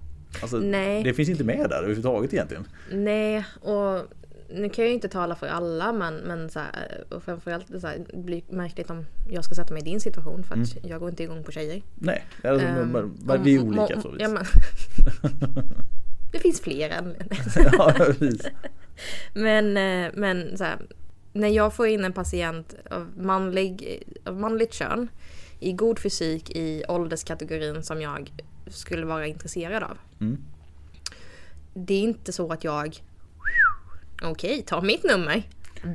[0.43, 1.03] Alltså, Nej.
[1.03, 2.67] Det finns inte med där överhuvudtaget egentligen.
[2.93, 4.01] Nej, och
[4.55, 7.87] nu kan jag ju inte tala för alla men, men så här, och framförallt så
[7.87, 11.01] här, det blir märkligt om jag ska sätta mig i din situation för att jag
[11.01, 11.83] går inte igång på tjejer.
[11.95, 14.05] Nej, alltså, Ehm, man, man, vi är olika vis.
[14.19, 14.45] ja, men,
[16.33, 17.73] Det finns fler anledningar.
[17.73, 18.47] ja, precis.
[19.35, 20.79] Men, eh, men så här,
[21.33, 25.09] när jag får in en patient av, manlig, av manligt kön
[25.61, 28.33] i god fysik i ålderskategorin som jag
[28.67, 29.99] skulle vara intresserad av.
[30.21, 30.39] Mm.
[31.75, 33.03] Det är inte så att jag
[34.23, 35.49] Okej, ta mitt nummer.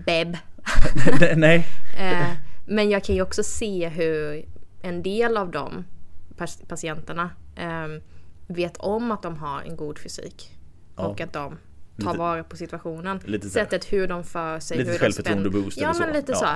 [0.06, 0.38] Beb.
[1.36, 1.68] Nej.
[2.00, 2.32] Eh,
[2.66, 4.46] men jag kan ju också se hur
[4.82, 5.86] en del av de
[6.68, 8.02] patienterna ehm,
[8.48, 10.58] vet om att de har en god fysik.
[10.96, 11.04] Ja.
[11.04, 11.58] Och att de
[11.98, 13.20] tar Lite- vara på situationen.
[13.26, 14.78] lite Sättet hur de för sig.
[14.78, 16.38] Lite hur de självförtroende spänner- boost Ja men lite Ja.
[16.38, 16.48] så.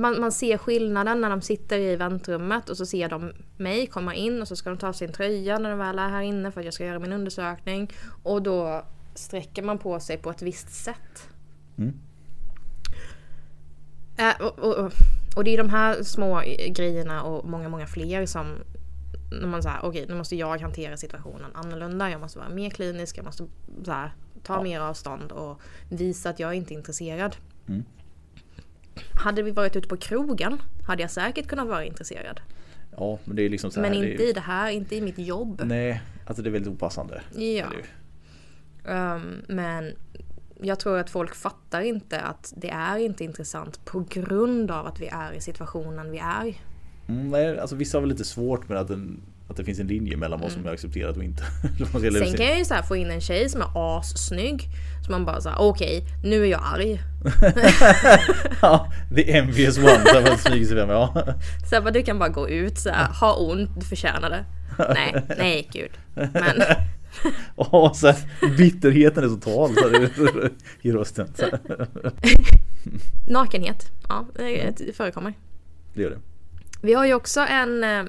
[0.00, 4.14] Man, man ser skillnaden när de sitter i väntrummet och så ser de mig komma
[4.14, 6.60] in och så ska de ta sin tröja när de väl är här inne för
[6.60, 7.92] att jag ska göra min undersökning.
[8.22, 11.28] Och då sträcker man på sig på ett visst sätt.
[11.78, 11.94] Mm.
[14.18, 14.92] Äh, och, och,
[15.36, 18.46] och- det är de här små grejerna och många, många fler som
[19.40, 22.10] när man säger okej nu måste jag hantera situationen annorlunda.
[22.10, 23.46] Jag måste vara mer klinisk, jag måste
[23.84, 24.14] så här,
[24.46, 24.62] ta Ja.
[24.62, 27.36] mer avstånd och visa att jag inte är intresserad.
[27.68, 27.84] Mm.
[29.14, 32.40] Hade vi varit ute på krogen hade jag säkert kunnat vara intresserad.
[32.96, 33.90] Ja, men det är liksom så här.
[33.90, 35.62] Men inte i det här, inte i mitt jobb.
[35.64, 37.20] Nej, alltså det är väldigt opassande.
[37.34, 37.40] Ja.
[37.42, 37.64] Ju.
[38.92, 39.92] Um, men
[40.62, 45.00] jag tror att folk fattar inte att det är inte intressant på grund av att
[45.00, 46.54] vi är i situationen vi är.
[47.08, 49.86] Mm, nej, alltså vissa har väl lite svårt med att, en, att det finns en
[49.86, 51.42] linje mellan vad som är accepterat och inte.
[51.96, 52.12] Mm.
[52.12, 54.68] Sen kan jag ju så få in en tjej som är assnygg.
[55.04, 57.02] Så man bara såhär, okej, nu är jag arg.
[58.62, 60.22] ja, the envious one.
[60.28, 60.90] Man smyger sig fram.
[60.90, 61.34] Ja.
[61.70, 64.44] Så bara, du kan bara gå ut, så här, ha ont, du förtjänar det.
[64.94, 65.90] Nej, nej gud.
[66.14, 66.62] Men
[67.54, 68.16] Och så här,
[68.56, 70.50] bitterheten är total så här,
[70.82, 71.28] i rösten.
[71.34, 71.44] Så
[73.28, 75.34] nakenhet, ja det förekommer.
[75.94, 76.20] Det gör det.
[76.82, 78.04] Vi har ju också en eh,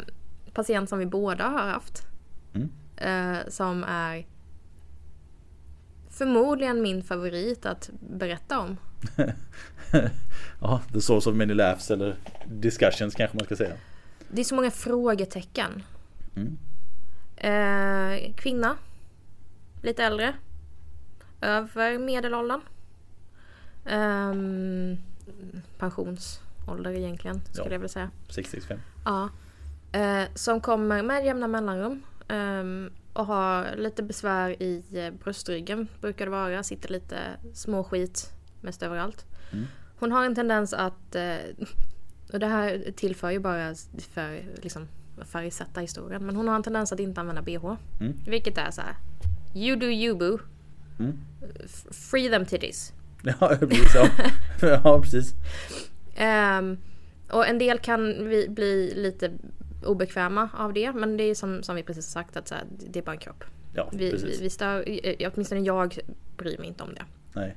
[0.58, 2.08] patient som vi båda har haft.
[2.54, 2.70] Mm.
[2.98, 4.26] Eh, som är
[6.10, 8.78] förmodligen min favorit att berätta om.
[10.62, 12.15] ja, the source of many laughs eller
[12.46, 13.74] discussions kanske man ska säga.
[14.30, 15.84] Det är så många frågetecken.
[16.36, 16.58] Mm.
[17.38, 18.78] Eh, kvinna.
[19.84, 20.34] Lite äldre.
[21.41, 22.62] Över medelåldern.
[23.86, 24.98] Ehm,
[25.78, 27.72] pensionsålder egentligen, skulle Ja.
[27.72, 28.10] jag vilja säga.
[28.30, 28.80] 665.
[29.06, 29.30] Ja.
[29.98, 32.04] Eh, som kommer med jämna mellanrum.
[32.28, 36.64] ehm, och har lite besvär i eh, bröstryggen, brukar det vara.
[36.64, 37.18] Sitter lite
[37.54, 38.32] småskit
[38.62, 39.26] mest överallt.
[39.54, 39.66] Mm.
[40.00, 41.36] Hon har en tendens att, eh,
[42.34, 43.76] och det här tillför ju bara
[44.14, 44.88] för liksom
[45.26, 46.26] färgsätta historien.
[46.26, 47.76] Men hon har en tendens att inte använda bh.
[48.00, 48.14] Mm.
[48.28, 48.96] Vilket är så här.
[49.56, 50.40] You do you boo.
[51.00, 51.18] Mm.
[51.92, 52.94] Free them titties.
[53.24, 53.96] Ja, precis.
[54.62, 55.34] Ja, ja precis.
[56.16, 56.78] Ehm,
[57.30, 59.32] Och en del kan vi bli lite
[59.86, 60.92] obekväma av det.
[60.94, 63.18] Men det är som, som vi precis sagt att så här, det är bara en
[63.18, 63.44] kropp.
[63.74, 64.84] Ja, Vi, vi, vi stör,
[65.22, 66.00] eh, åtminstone jag
[66.38, 67.04] bryr mig inte om det.
[67.34, 67.56] Nej.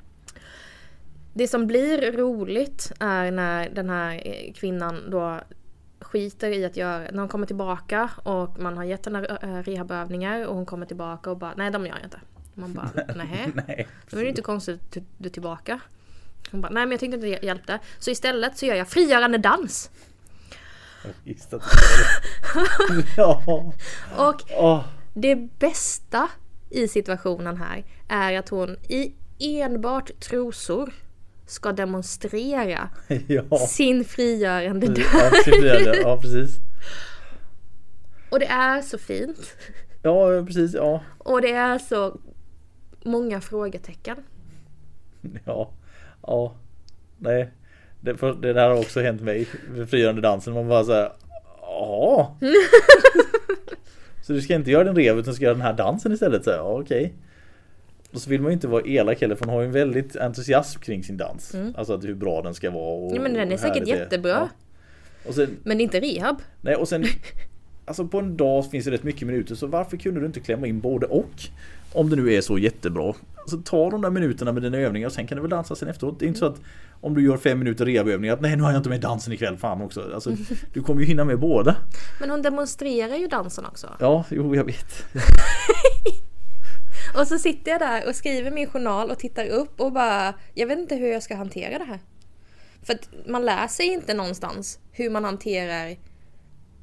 [1.35, 5.41] Det som blir roligt är när den här eh, kvinnan då
[6.01, 10.47] skiter i att göra, när hon kommer tillbaka och man har gett henne eh, rehabövningar
[10.47, 12.21] och hon kommer tillbaka och bara nej de gör jag inte.
[12.55, 13.53] Man bara nej.
[13.69, 13.89] Nej.
[14.11, 15.81] Då är det inte konstigt att du- du är tillbaka.
[16.51, 17.79] Hon bara nej men jag tyckte inte det hjälpte.
[17.99, 19.91] Så istället så gör jag frigörande dans.
[21.25, 23.05] Visste att det.
[23.17, 23.43] Ja.
[24.17, 24.85] Och Åh.
[25.15, 26.29] det bästa
[26.71, 30.93] i situationen här är att hon i enbart trosor
[31.47, 32.89] ska demonstrera
[33.27, 33.57] Ja.
[33.59, 35.47] sin frigörande dans.
[35.47, 35.95] Ja.
[36.03, 36.57] Ja, precis.
[38.31, 39.57] Och det är så fint.
[40.03, 40.75] Ja, precis.
[40.75, 41.03] Ja.
[41.19, 42.21] Och det är så
[43.05, 44.17] många frågetecken.
[45.45, 45.71] Ja.
[46.23, 46.55] Ja.
[47.19, 47.51] Nej.
[48.01, 49.45] Det, för, det där har också hänt mig.
[49.91, 50.55] Frigörande dansen.
[50.55, 51.13] Man bara såhär.
[51.63, 52.37] Ja.
[54.23, 56.45] Så du ska inte göra den rev utan ska göra den här dansen istället.
[56.45, 57.13] Så här, ja, okej.
[58.13, 60.17] Och så vill man ju inte vara elak heller för hon har ju en väldigt
[60.17, 61.55] entusiasm kring sin dans.
[61.75, 62.95] Alltså att hur bra den ska vara.
[62.95, 63.15] Och, Mm.
[63.17, 64.49] Ja, men den är säkert jättebra.
[65.27, 65.33] Ja.
[65.33, 66.37] Sen, Men inte rehab.
[66.61, 67.05] nej och sen
[67.85, 70.67] Alltså på en dag finns det rätt mycket minuter så varför kunde du inte klämma
[70.67, 71.31] in både och?
[71.93, 73.15] Om det nu är så jättebra.
[73.47, 75.89] Så ta de där minuterna med dina övningar och sen kan du väl dansa sen
[75.89, 76.19] efteråt.
[76.19, 76.61] Det är inte så att
[77.01, 79.57] om du gör fem minuter rehabövningar att nej nu har jag inte med dansen ikväll
[79.57, 80.11] fan också.
[80.15, 80.33] Alltså,
[80.73, 81.77] du kommer ju hinna med båda.
[82.21, 83.97] Men hon demonstrerar ju dansen också.
[84.01, 85.05] Ja, jo jag vet.
[87.15, 90.67] Och så sitter jag där och skriver min journal och tittar upp och bara Jag
[90.67, 91.99] vet inte hur jag ska hantera det här.
[92.83, 95.97] För att man lär sig inte någonstans hur man hanterar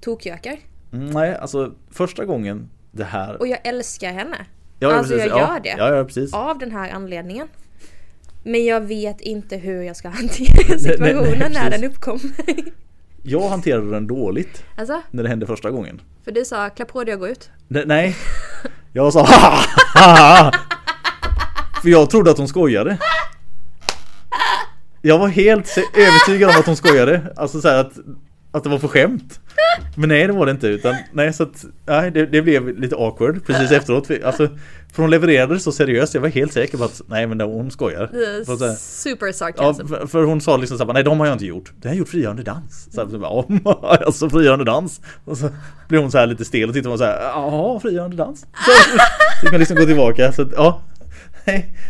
[0.01, 0.57] tokgökar.
[0.93, 3.37] Mm, nej, alltså första gången det här.
[3.39, 4.45] Och jag älskar henne.
[4.79, 5.29] Ja, ja, alltså precis.
[5.29, 5.75] jag Ja, gör det.
[5.77, 6.33] Ja, ja, precis.
[6.33, 7.47] Av den här anledningen.
[8.47, 11.81] Men jag vet inte hur jag ska hantera situationen nej, när precis.
[11.81, 12.31] den uppkommer.
[13.23, 16.01] Jag hanterade den dåligt alltså, när det hände första gången.
[16.25, 17.49] för du sa klä på dig och gå ut.
[17.67, 18.15] Ne- Nej,
[18.93, 19.59] jag sa "Ha,
[19.93, 20.51] ha, ha."
[21.81, 22.97] För jag trodde att hon skojade.
[25.01, 27.33] Jag var helt övertygad om att hon skojade.
[27.35, 27.93] Alltså så att,
[28.51, 29.39] att det var på skämt.
[29.95, 32.95] Men nej det var det inte utan nej så att nej, det, det blev lite
[32.95, 34.07] awkward precis efteråt.
[34.07, 34.47] För, alltså,
[34.93, 36.13] för hon levererade så seriöst.
[36.13, 38.07] Jag var helt säker på att nej men hon skojar.
[38.45, 39.87] För Super Ja, sarcasm.
[39.87, 41.71] för, för hon sa liksom såhär, nej de har jag inte gjort.
[41.81, 42.87] Det har jag gjort frigörande dans.
[42.91, 45.01] Så, här, så bara, ja, alltså frigörande dans.
[45.25, 45.49] Och så
[45.89, 48.39] blev hon så här lite stel och tittade på så här, jaha frigörande dans.
[48.39, 48.71] Så
[49.41, 50.31] fick man liksom gå tillbaka.
[50.31, 50.81] Så att, ja.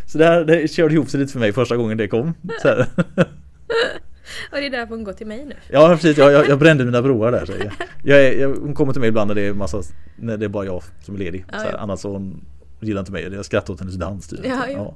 [0.06, 2.34] Så det, här, det körde ihop sig lite för mig första gången det kom.
[4.52, 5.56] Och det är därför hon går till mig nu.
[5.70, 7.46] Ja precis, jag, jag, jag brände mina broar där.
[7.46, 7.72] Så jag,
[8.04, 9.82] jag, jag, hon kommer till mig ibland när det är massa,
[10.16, 11.46] när det är bara jag som är ledig.
[11.52, 11.78] Ja, så här, ja.
[11.78, 12.46] annars så hon
[12.80, 13.34] gillar inte mig.
[13.34, 14.58] Jag skrattar åt hennes dans tydligen.
[14.58, 14.96] Ja, ja.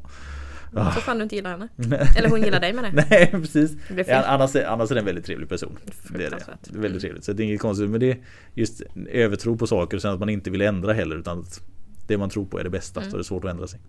[0.75, 0.91] ja.
[0.95, 1.67] Så fan du inte gillar henne.
[2.17, 3.06] Eller hon gillar dig med det.
[3.10, 3.71] Nej precis.
[3.95, 4.08] Det.
[4.08, 5.77] Ja, annars, är, annars är det en väldigt trevlig person.
[6.10, 6.38] Det är det.
[6.63, 7.23] Det är väldigt trevligt.
[7.23, 7.89] Så det är inget konstigt.
[7.89, 8.17] Men det är
[8.54, 11.15] just övertro på saker och sen att man inte vill ändra heller.
[11.15, 11.62] Utan att
[12.08, 12.99] det man tror på är det bästa.
[12.99, 13.12] Mm.
[13.12, 13.80] Så det är svårt att ändra sig.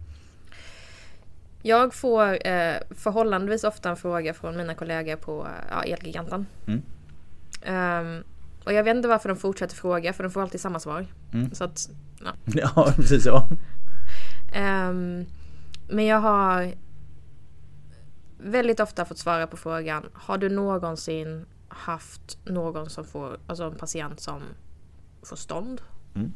[1.63, 6.47] Jag får eh, förhållandevis ofta en fråga från mina kollegor på ja, Elgiganten.
[6.67, 6.83] Mm.
[7.63, 8.25] Ehm,
[8.65, 11.07] och jag vet inte varför de fortsätter fråga för de får alltid samma svar.
[11.33, 11.55] Mm.
[11.55, 11.91] Så att,
[12.25, 12.33] ja.
[12.75, 13.49] Ja precis ja.
[14.55, 15.27] Ehm,
[15.89, 16.75] men jag har
[18.39, 23.75] väldigt ofta fått svara på frågan Har du någonsin haft någon som får, alltså en
[23.75, 24.43] patient som
[25.23, 25.81] får stånd?
[26.15, 26.33] Mm.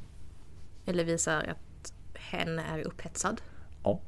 [0.86, 3.40] Eller visar att hen är upphetsad?
[3.82, 4.00] Ja.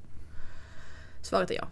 [1.22, 1.68] Svaret är ja.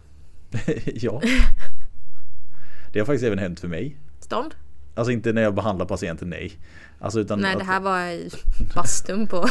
[0.85, 1.21] ja.
[2.93, 3.97] Det har faktiskt även hänt för mig.
[4.19, 4.55] Stånd?
[4.95, 6.51] Alltså inte när jag behandlar patienten, nej.
[6.99, 8.29] Alltså utan Nej att, det här var i
[8.75, 9.45] bastun på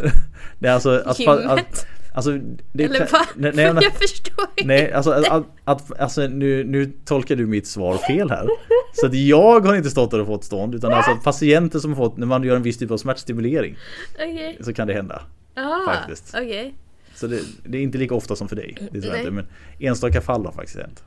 [0.58, 1.86] nej, alltså, att, att, att, gymmet.
[2.14, 2.38] alltså,
[2.72, 3.26] det, Eller vad?
[3.36, 4.66] nej, nej, nej, jag förstår inte.
[4.68, 8.48] Nej, alltså, att, att, alltså nu, nu tolkar du mitt svar fel här.
[8.92, 11.96] Så att jag har inte stått där och fått stånd utan alltså patienter som har
[11.96, 13.76] fått, när man gör en viss typ av smärtstimulering
[14.14, 14.58] Okej.
[14.60, 15.22] så kan det hända.
[15.54, 16.34] Ah, Faktiskt.
[16.34, 16.74] Okej.
[17.14, 18.74] Så det, det är inte lika ofta som för dig.
[18.78, 19.20] Det tror jag Nej.
[19.20, 19.46] inte, men
[19.78, 21.04] enstaka fall har faktiskt hänt.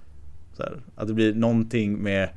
[0.60, 2.30] Här, att det blir någonting med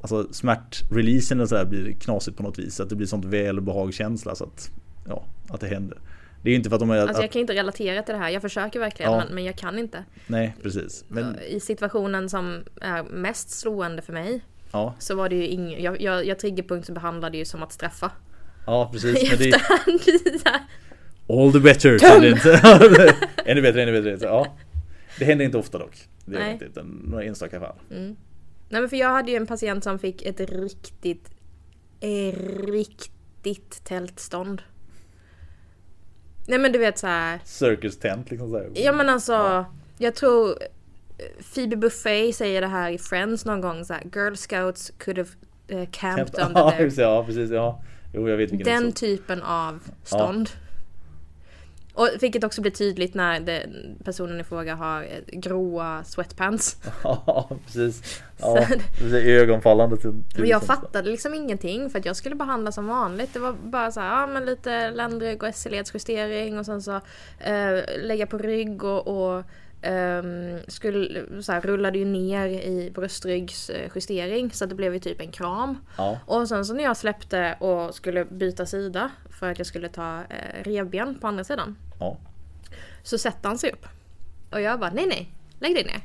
[0.00, 2.80] Alltså smärtreleasen och så här blir knasigt på något vis.
[2.80, 4.70] Att det blir sånt välbehagskänsla så att
[5.08, 5.98] Ja, att det händer.
[6.42, 6.98] Det är ju inte för att de är...
[6.98, 8.30] Alltså jag kan inte relatera till det här.
[8.30, 9.18] Jag försöker verkligen Ja.
[9.18, 10.04] men, men jag kan inte.
[10.26, 11.04] nej, precis.
[11.08, 15.82] Men I situationen som är mest slående för mig ja, så var det ju ingen,
[15.82, 18.10] jag, jag, jag triggerpunktsbehandlade ju som att straffa.
[18.66, 19.22] ja precis.
[19.22, 20.00] I Men det, efterhand.
[21.28, 22.04] All the better!
[22.04, 23.14] är
[23.44, 24.18] ännu bättre, ännu bättre.
[24.18, 24.46] Så, ja.
[25.18, 26.08] Det händer inte ofta dock.
[26.24, 26.52] Det Nej.
[26.52, 27.74] inte, utan några enstaka fall.
[27.88, 31.30] Nej men för jag hade ju en patient som fick ett riktigt,
[32.00, 34.62] eh, riktigt tältstånd.
[36.48, 37.40] Nej men du vet så här.
[37.44, 38.70] Circus tent liksom så här.
[38.74, 39.64] Ja men alltså,
[39.98, 44.34] jag tror eh, Phoebe Buffet säger det här i Friends någon gång så här, Girl
[44.34, 45.30] Scouts could have
[45.68, 47.02] eh, camped Ja, under there.
[47.02, 47.50] ja precis.
[47.50, 47.82] Ja.
[48.14, 48.90] Jo, jag vet vilken Den är.
[48.92, 50.50] typen av stånd.
[51.94, 53.66] Och vilket också blir tydligt när det,
[54.04, 56.76] personen i fråga har eh, gråa sweatpants.
[57.04, 58.22] Ja, precis.
[58.40, 58.66] Ja,
[59.10, 60.80] det är ögonfallande till, till Men jag sånt.
[60.80, 63.32] fattade liksom ingenting för att jag skulle behandla som vanligt.
[63.34, 66.94] Det var bara så här, ja men lite ländrygg och SC-ledsjustering och sen så
[67.40, 69.42] eh, lägga på rygg och, och
[69.82, 75.32] ehm, skulle, så här, rullade ju ner i bröstryggsjustering så det blev ju typ en
[75.32, 75.78] kram.
[75.96, 79.88] Ja, Och sen så när jag släppte och skulle byta sida för att jag skulle
[79.88, 81.76] ta eh, revben på andra sidan.
[81.98, 82.16] Ja.
[83.02, 83.86] Så sätter han sig upp.
[84.50, 86.00] Och jag bara nej nej, lägg dig ner.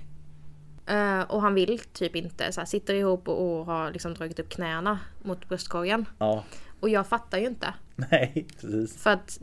[0.86, 4.40] Eh, och han vill typ inte, så här, sitter ihop och, och har liksom dragit
[4.40, 6.06] upp knäna mot bröstkorgen.
[6.20, 6.44] ja.
[6.80, 7.74] Och jag fattar ju inte.
[7.96, 8.98] Nej, precis.
[8.98, 9.40] För att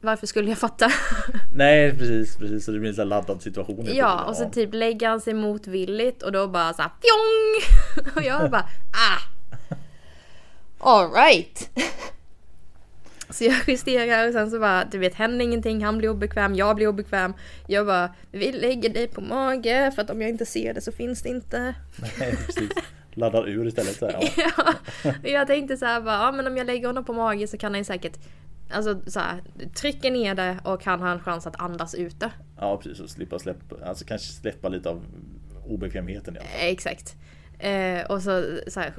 [0.00, 0.90] varför skulle jag fatta?
[1.54, 2.64] Nej, precis, precis.
[2.64, 3.88] Så det blir en sån laddad situation.
[3.92, 8.12] ja, och så typ lägger han sig motvilligt och då bara så här fjong!
[8.16, 9.20] Och jag bara ah!
[10.98, 11.70] Alright!
[13.30, 16.76] Så jag justerar och sen så bara, du vet händer ingenting, han blir obekväm, jag
[16.76, 17.34] blir obekväm.
[17.66, 20.92] Jag bara, vi lägger dig på mage för att om jag inte ser det så
[20.92, 21.74] finns det inte.
[22.18, 22.70] Nej, precis.
[23.12, 23.96] Laddar ur istället.
[23.96, 24.74] Så här, ja.
[25.22, 27.58] Ja, jag tänkte så här bara, ja men om jag lägger honom på mage så
[27.58, 28.18] kan han säkert
[28.72, 29.42] Alltså så här,
[29.74, 32.30] trycker ner det och han har en chans att andas ute.
[32.60, 33.00] ja, precis.
[33.00, 35.02] Och slippa släppa, alltså kanske släppa lite av
[35.66, 36.36] obekvämheten.
[36.40, 36.42] Ja.
[36.58, 37.14] Exakt.
[37.58, 38.92] Eh, och så, så här,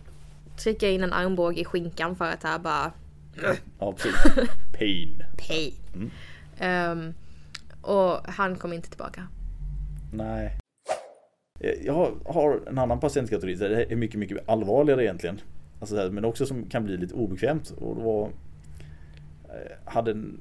[0.64, 2.92] trycker jag in en armbåge i skinkan för att här bara
[3.80, 4.16] ja, precis.
[4.78, 5.24] Pain.
[5.48, 6.12] Pain.
[6.60, 7.14] Ehm,
[7.82, 9.28] och han kom inte tillbaka.
[10.14, 10.58] Nej.
[11.60, 15.40] Eh, Jag har- en annan patientkategori där det är mycket, mycket allvarligare egentligen.
[15.80, 17.70] Alltså, så här, men också som kan bli lite obekvämt.
[17.70, 18.24] Och det var...
[19.50, 20.40] eh, Hade en...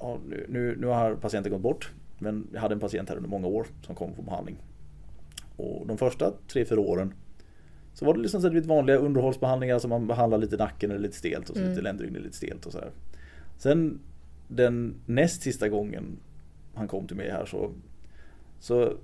[0.00, 1.90] Ja, nu, nu, nu har patienten gått bort.
[2.18, 4.56] Men jag hade en patient här under många år som kom på behandling.
[5.56, 7.14] Och de första tre, fyra åren
[8.00, 11.16] så var det liksom så vet, vanliga underhållsbehandlingar som man behandlar lite nacken eller lite
[11.16, 12.90] stelt och så lite ländryggen lite stelt och så här.
[13.58, 14.00] Sen
[14.48, 16.16] den näst sista gången
[16.74, 17.70] han kom till mig här så
[18.60, 18.96] så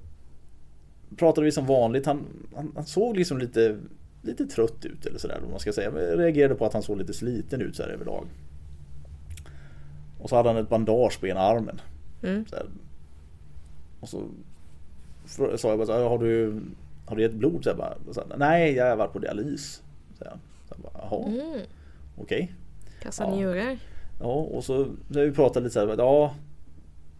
[1.16, 2.06] pratade vi som vanligt.
[2.06, 2.24] Han,
[2.54, 3.78] han, han såg liksom lite,
[4.22, 5.90] lite trött ut eller sådär om man ska säga.
[5.90, 8.26] Men Jag reagerade på att han såg lite sliten ut så här överlag.
[10.20, 11.80] Och så hade han ett bandage på ena armen.
[12.22, 12.46] Mm.
[12.46, 12.56] Så.
[14.00, 14.28] Och så
[15.56, 16.60] sa jag bara så här, har du,
[17.06, 17.64] har du gett blod?
[17.64, 19.82] Så jag bara, så här, Nej, jag har varit på dialys.
[20.18, 20.32] Så jag,
[20.68, 21.60] så jag bara, Jaha, Mm.
[22.18, 22.52] okej.
[23.02, 23.34] Kassa Ja.
[23.36, 23.78] njurar.
[24.20, 26.34] Ja, och så när vi pratade lite så här, ja.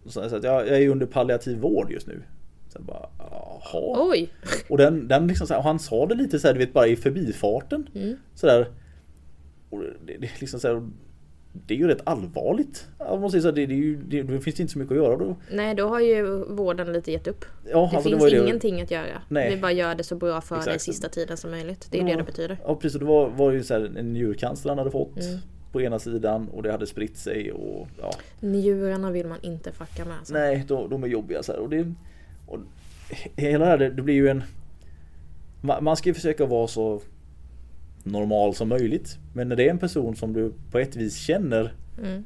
[0.05, 2.21] Så jag sa att jag, jag är under palliativ vård just nu.
[2.69, 3.95] Så jag bara, jaha.
[4.11, 4.29] Oj!
[4.69, 6.87] Och den, den liksom så här, han sa det lite så här, du vet bara
[6.87, 7.89] i förbifarten.
[7.95, 8.17] Mm.
[8.35, 8.67] Så där.
[9.69, 10.87] Och det, det, är liksom så här,
[11.65, 12.87] det är ju rätt allvarligt.
[12.99, 15.17] Jag måste säga så det, det, ju, det, det finns inte så mycket att göra
[15.17, 15.35] då.
[15.51, 17.45] Nej, då har ju vården lite gett upp.
[17.65, 19.21] Ja, Det alltså, finns ingenting att göra.
[19.29, 19.55] Nej.
[19.55, 20.81] Vi bara gör det så bra för dig Exakt.
[20.81, 21.87] sista tiden som möjligt.
[21.91, 22.07] Det är Ja.
[22.07, 22.57] det det betyder.
[22.65, 25.39] Ja precis, det var, var ju så här, en njurcancer han hade fått Mm.
[25.71, 28.11] på ena sidan och det hade spritt sig och ja.
[28.39, 30.17] Njurarna vill man inte fucka med.
[30.17, 30.33] Alltså.
[30.33, 31.59] Nej, de, de är jobbiga så här.
[31.59, 31.93] Och det,
[32.47, 32.59] och
[33.35, 34.43] hela det här, det, blir ju en...
[35.61, 37.01] Man, man ska ju försöka vara så
[38.03, 39.17] normal som möjligt.
[39.33, 41.73] Men när det är en person som du på ett vis känner
[42.03, 42.23] Mm.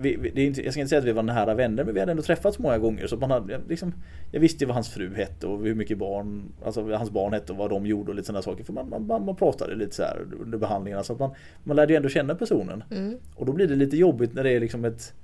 [0.00, 1.94] vi, vi, det är inte, jag ska inte säga att vi var nära vänner men
[1.94, 3.06] vi hade ändå träffats många gånger.
[3.06, 3.94] Så man hade, jag liksom,
[4.30, 7.52] jag visste ju vad hans fru hette och hur mycket barn, alltså hans barn hette
[7.52, 8.64] och vad de gjorde och lite sådana saker.
[8.64, 11.02] För man, man, man, pratade lite så här under behandlingarna.
[11.02, 11.30] Så att man,
[11.64, 12.84] man lärde ju ändå känna personen.
[12.90, 13.16] Mm.
[13.34, 15.14] Och då blir det lite jobbigt när det är liksom ett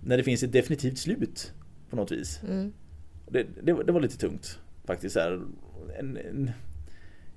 [0.00, 1.52] När det finns ett definitivt slut
[1.90, 2.72] På något vis Mm.
[3.30, 5.40] det, det, var- det var lite tungt Faktiskt så här,
[5.98, 6.50] en, en,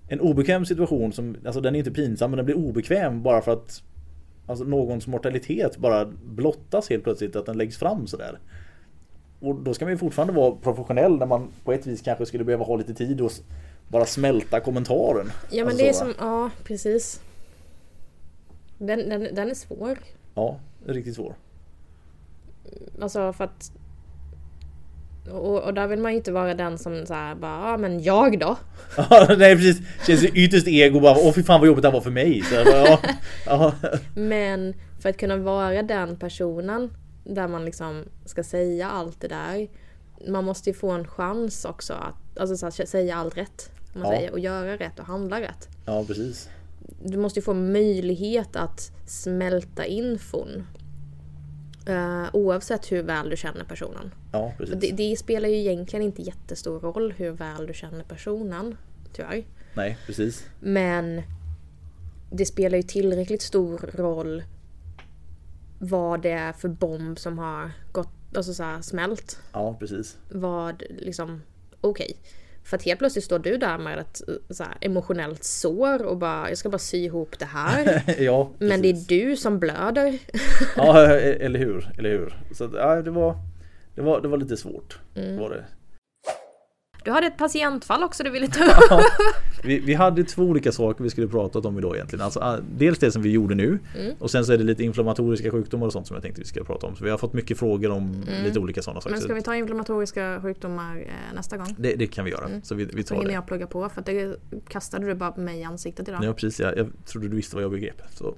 [0.08, 3.54] en obekväm situation som Alltså den är inte pinsam men den blir obekväm bara för
[3.54, 3.84] att
[4.48, 8.40] Alltså någons mortalitet bara blottas helt plötsligt att den läggs fram sådär
[9.40, 12.44] Och då ska man ju fortfarande vara professionell när man på ett vis kanske skulle
[12.44, 13.32] behöva ha lite tid och
[13.88, 17.22] bara smälta kommentaren Ja men Alltså det är som, ja precis.
[18.78, 20.00] Den, den, den är svår.
[20.36, 21.36] Ja, riktigt svår
[23.02, 23.72] Alltså för att...
[25.32, 28.04] Och, och där vill man ju inte vara den som så här bara, ja men
[28.04, 28.58] jag då?
[29.38, 29.82] Nej precis.
[30.08, 32.42] Känns ju ytterst ego bara, åh fy fan vad jobbigt det här var för mig.
[32.42, 33.00] Så ja,
[33.46, 33.74] ja,
[34.16, 36.90] Men för att kunna vara den personen
[37.24, 39.68] där man liksom ska säga allt det där.
[40.32, 43.70] Man måste ju få en chans också att alltså, så här, säga allt rätt.
[43.94, 44.10] Man Ja.
[44.18, 45.70] säger, och göra rätt och handla rätt.
[45.86, 46.50] ja precis.
[47.04, 50.64] Du måste ju få möjlighet att smälta infon.
[51.90, 54.14] Uh, oavsett hur väl du känner personen.
[54.32, 54.54] Ja.
[54.76, 58.78] Det, det spelar ju egentligen inte jättestor roll hur väl du känner personen.
[59.14, 59.44] Tyvärr.
[59.74, 60.46] Nej precis.
[60.60, 61.22] Men
[62.32, 64.44] det spelar ju tillräckligt stor roll
[65.80, 69.40] vad det är för bomb som har gått, alltså så här, smält.
[69.54, 70.18] Ja precis.
[70.30, 71.42] Vad liksom,
[71.82, 72.18] okej.
[72.68, 76.18] För att helt plötsligt står du där med ett eh, så här, emotionellt sår och
[76.18, 78.04] bara jag ska bara sy ihop det här.
[78.24, 80.20] ja, Men det är du som blöder.
[80.76, 82.38] Ja, eller hur, eller hur.
[82.52, 83.36] Så ja, det var,
[83.96, 85.00] det var, det var lite svårt.
[85.16, 85.38] Mm.
[85.38, 85.66] Var det.
[87.08, 88.72] Du hade ett patientfall också du ville ta upp.
[88.90, 89.02] Ja,
[89.64, 92.26] vi, vi hade två olika saker vi skulle prata om idag egentligen.
[92.26, 94.16] Alltså, ah, dels det som vi gjorde nu Mm.
[94.20, 96.64] och sen så är det lite inflammatoriska sjukdomar och sånt som jag tänkte vi ska
[96.64, 96.96] prata om.
[96.96, 99.10] Så vi har fått mycket frågor om lite olika sådana saker.
[99.10, 99.20] Mm.
[99.20, 101.76] Men ska vi ta inflammatoriska sjukdomar eh, nästa gång?
[101.80, 102.46] det, det kan vi göra.
[102.46, 102.62] Mm.
[102.64, 103.34] Så vi, vi Så tar hinner det.
[103.34, 104.36] jag plugga på för det
[104.70, 106.24] kastade du bara på mig i ansiktet idag.
[106.24, 108.02] Ja precis, jag, jag trodde du visste vad jag begrep.
[108.14, 108.36] Så.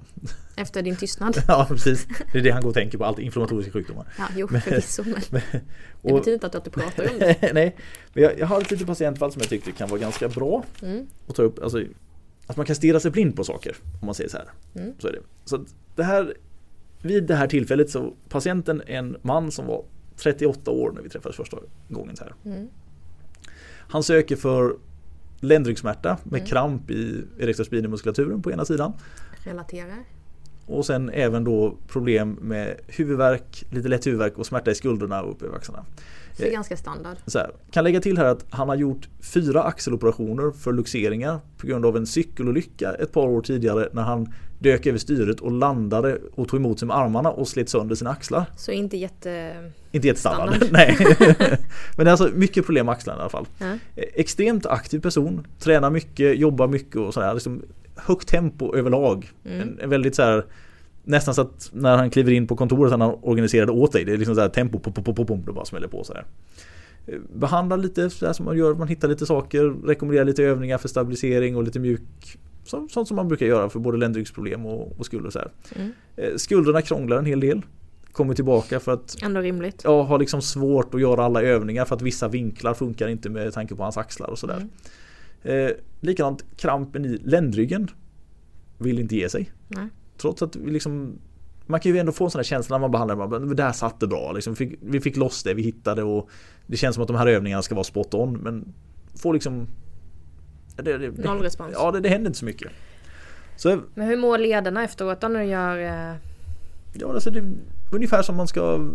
[0.56, 1.36] Efter din tystnad.
[1.48, 4.06] Ja precis, det är det han går och tänker på, allt inflammatoriska sjukdomar.
[4.18, 5.40] Ja, jo förvisso men
[6.02, 7.36] det betyder inte att du inte pratar om det.
[7.54, 7.76] nej,
[8.12, 11.06] men jag, jag har ett litet patientfall som jag tyckte kan vara ganska bra Mm.
[11.28, 11.62] att ta upp.
[11.62, 11.84] Alltså,
[12.46, 14.46] att man kan stirra sig blind på saker om man säger så här.
[14.74, 14.92] Mm.
[14.98, 15.18] Så är det.
[15.44, 15.64] Så
[15.96, 16.34] det här,
[17.02, 19.84] vid det här tillfället så patienten är en man som var
[20.16, 21.56] 38 år när vi träffades första
[21.88, 22.16] gången.
[22.16, 22.34] Så här.
[22.44, 22.68] Mm.
[23.88, 24.76] Han söker för
[25.40, 26.46] ländryggsmärta med Mm.
[26.46, 28.92] kramp i erector muskulaturen på ena sidan.
[29.44, 30.04] Relaterar.
[30.70, 35.30] Och sen även då problem med huvudvärk, lite lätt huvudvärk och smärta i skuldrorna och
[35.30, 35.84] uppe i axlarna.
[36.36, 36.52] Så det är Eh.
[36.54, 37.16] ganska standard.
[37.34, 41.86] Här, kan lägga till här att han har gjort fyra axeloperationer för luxeringar på grund
[41.86, 46.48] av en cykelolycka ett par år tidigare när han dök över styret och landade och
[46.48, 48.44] tog emot sig med armarna och slet sönder sina axlar.
[48.56, 49.54] Så inte jätte...
[49.92, 50.72] Inte jättestandard, Standard.
[50.72, 50.96] nej.
[51.96, 53.46] Men det är alltså mycket problem med axlarna i alla fall.
[53.58, 53.66] Ja.
[53.96, 57.34] Eh, Extremt aktiv person, tränar mycket, jobbar mycket och sådär.
[57.34, 57.62] Liksom
[58.06, 59.30] högt tempo överlag.
[59.44, 59.60] Mm.
[59.60, 60.44] En, en väldigt så här
[61.04, 64.04] Nästan så att när han kliver in på kontoret han har organiserat det åt dig.
[64.04, 66.24] Det är liksom så här tempo, pop, pop, pop, pop, det bara smäller på sådär.
[67.06, 70.88] Eh, Behandla lite sådär som man gör, man hittar lite saker, rekommenderar lite övningar för
[70.88, 72.00] stabilisering och lite mjuk
[72.64, 75.50] så- Sånt som man brukar göra för både ländryggsproblem och, och skulder så här.
[75.76, 75.92] Mm.
[76.16, 77.62] Eh, Skulderna krånglar en hel del.
[78.12, 79.80] Kommer tillbaka för att Ändå rimligt.
[79.84, 83.52] ja, har liksom svårt att göra alla övningar för att vissa vinklar funkar inte med
[83.52, 84.56] tanke på hans axlar och sådär.
[84.56, 84.68] Mm.
[85.42, 85.70] Eh,
[86.00, 87.90] likadant krampen i ländryggen
[88.78, 89.52] vill inte ge sig.
[89.68, 89.86] Nej.
[90.16, 91.18] Trots att vi liksom
[91.66, 93.18] man kan ju ändå få en sån här känsla när man behandlar det.
[93.18, 94.32] Man bara, Där satt det bra.
[94.32, 96.30] Liksom, fick, vi fick loss det, vi hittade och
[96.66, 98.32] det känns som att de här övningarna ska vara spot on.
[98.32, 98.72] Men
[99.16, 99.68] får liksom
[100.76, 101.72] det, det, det, Noll respons.
[101.74, 102.72] Ja, det, det händer inte så mycket.
[103.56, 105.78] Så Men hur mår lederna efteråt då när du gör...
[105.78, 106.16] Eh,
[106.92, 107.52] ja, alltså det är
[107.92, 108.90] ungefär som man ska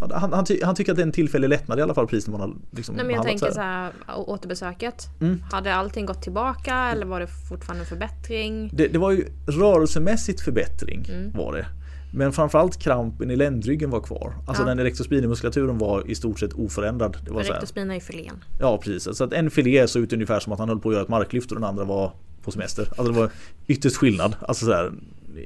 [0.00, 2.26] han, han, ty, han tycker att det är en tillfällig lättnad i alla fall precis
[2.28, 3.92] när man har liksom nej men jag tänker så här.
[4.16, 5.06] återbesöket.
[5.20, 5.42] Mm.
[5.52, 8.70] Hade allting gått tillbaka eller var det fortfarande en förbättring?
[8.72, 11.32] Det, det var ju rörelsemässigt förbättring Mm.
[11.32, 11.66] var det.
[12.16, 14.34] Men framförallt krampen i ländryggen var kvar.
[14.46, 14.68] Alltså Ja.
[14.68, 17.16] den elektrospinalmuskulaturen var i stort sett oförändrad.
[17.24, 18.44] Det var Rektospina i filén.
[18.60, 19.16] ja precis.
[19.16, 21.08] Så att en filé såg ut ungefär som att han höll på att göra ett
[21.08, 22.82] marklyft och den andra var på semester.
[22.88, 23.30] Alltså det var
[23.66, 24.36] ytterst skillnad.
[24.40, 24.92] Alltså så här,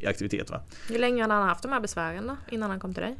[0.02, 0.50] i aktivitet.
[0.50, 0.60] Va?
[0.88, 2.36] Hur länge hade han haft de här besvären då?
[2.50, 3.16] Innan han kom till dig?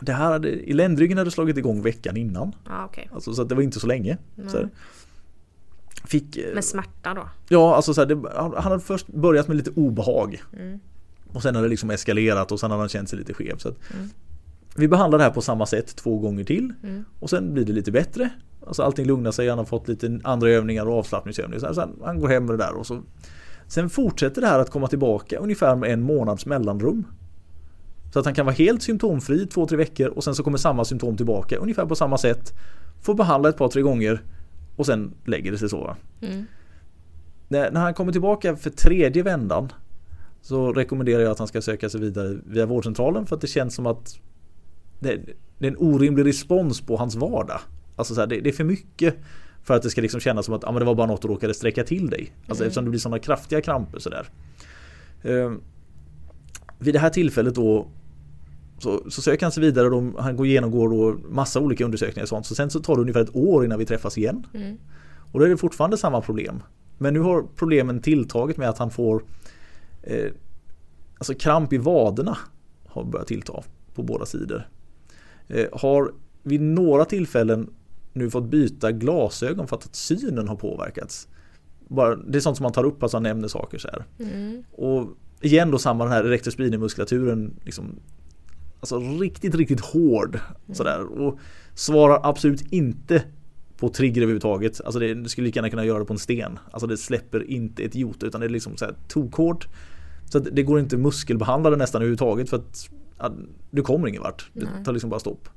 [0.00, 2.54] Det här hade, i ländryggen hade slagit igång veckan innan.
[2.68, 3.10] Ja okej.
[3.14, 4.18] Alltså, så det var inte så länge.
[4.48, 4.68] Så.
[6.04, 7.28] Fick, eh, Med smärta då?
[7.48, 10.42] Ja, alltså så här, det, han han hade först börjat med lite obehag.
[10.58, 10.80] Mm.
[11.32, 13.56] Och sen har det liksom eskalerat och sen har han känt sig lite skev.
[13.56, 14.08] Så Mm.
[14.76, 16.72] Vi behandlar det här på samma sätt två gånger till.
[16.82, 17.04] Mm.
[17.20, 18.30] Och sen blir det lite bättre.
[18.66, 21.60] Alltså allting lugnar sig, han har fått lite andra övningar och avslappningsövningar.
[21.60, 23.02] Så Sen han går hem med det där och så
[23.66, 27.04] Sen fortsätter det här att komma tillbaka ungefär med en månads mellanrum.
[28.12, 30.84] Så att han kan vara helt symptomfri två, tre veckor och sen så kommer samma
[30.84, 32.52] symptom tillbaka ungefär på samma sätt.
[33.02, 34.22] Får behandla ett par, tre gånger
[34.76, 35.96] och sen lägger det sig så.
[36.20, 36.44] Mm.
[37.48, 39.72] När, när han kommer tillbaka för tredje vändan
[40.42, 43.74] så rekommenderar jag att han ska söka sig vidare via vårdcentralen för att det känns
[43.74, 44.18] som att
[45.00, 45.20] det,
[45.58, 47.60] det är en orimlig respons på hans vardag.
[47.96, 49.14] Alltså så här, det, det är för mycket
[49.62, 51.28] för att det ska liksom kännas som att ah, men det var bara något du
[51.28, 52.32] råkade sträcka till dig.
[52.46, 52.68] Alltså Mm.
[52.68, 54.28] eftersom det blir sådana kraftiga kramper sådär.
[55.22, 55.60] Ehm,
[56.78, 57.88] vid det här tillfället då
[58.82, 62.24] så, så söker han sig vidare och de, han går genomgår då massa olika undersökningar
[62.24, 62.46] och sånt.
[62.46, 64.46] Så sen så tar det ungefär ett år innan vi träffas igen.
[64.54, 64.76] Mm.
[65.32, 66.62] Och då är det fortfarande samma problem.
[66.98, 69.24] Men nu har problemen tilltagit med att han får
[70.02, 70.30] eh,
[71.20, 72.38] Alltså kramp i vaderna
[72.86, 73.62] har börjat tillta
[73.94, 74.68] på båda sidor.
[75.48, 76.12] Eh, har
[76.42, 77.70] vid några tillfällen
[78.12, 81.28] nu fått byta glasögon för att synen har påverkats.
[81.88, 84.04] Bara, det är sånt som man tar upp, alltså han nämner saker så här.
[84.18, 84.64] Mm.
[84.72, 85.08] Och
[85.40, 88.00] igen då samma den här rektorspinalmuskulaturen liksom
[88.80, 90.38] Alltså riktigt, riktigt hård
[90.72, 91.38] sådär och
[91.74, 93.22] svarar absolut inte
[93.76, 94.80] på trigger överhuvudtaget.
[94.84, 96.58] Alltså det, du skulle lika gärna kunna göra det på en sten.
[96.70, 99.68] Alltså det släpper inte ett jota utan det är liksom så här tokhårt.
[100.24, 103.32] Så det går inte muskelbehandla det nästan överhuvudtaget för att ja,
[103.70, 104.50] du kommer ingen vart.
[104.52, 105.48] Det tar liksom bara stopp.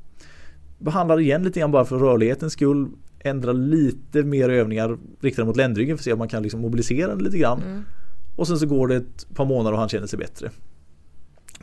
[0.79, 2.87] Behandlar igen lite grann bara för rörlighetens skull.
[3.19, 7.07] Ändrar lite mer övningar riktade mot ländryggen för att se om man kan liksom mobilisera
[7.07, 7.61] den lite grann.
[7.61, 7.83] Mm.
[8.35, 10.49] Och sen så går det ett par månader och han känner sig bättre.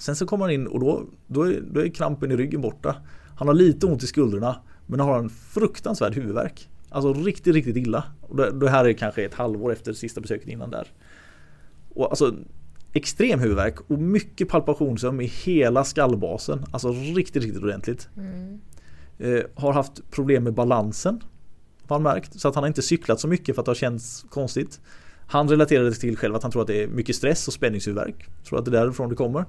[0.00, 2.96] Sen så kommer han in och då, då, är, då är krampen i ryggen borta.
[3.36, 6.68] Han har lite ont i skuldrorna men har en fruktansvärd huvudvärk.
[6.88, 8.04] Alltså riktigt, riktigt illa.
[8.20, 10.88] Och det, det här är kanske ett halvår efter sista besöket innan där.
[11.94, 12.34] Och alltså
[12.92, 16.64] extrem huvudvärk och mycket palpationsöm i hela skallbasen.
[16.70, 18.08] Alltså riktigt, riktigt ordentligt.
[18.16, 18.60] Mm.
[19.18, 21.20] Eh, har haft problem med balansen.
[21.86, 22.40] Har han märkt.
[22.40, 24.80] Så att han har inte cyklat så mycket för att det har känts konstigt.
[25.26, 28.28] Han relaterade till själv att han tror att det är mycket stress och spänningshuvudvärk.
[28.44, 29.44] Tror att det är därifrån det kommer.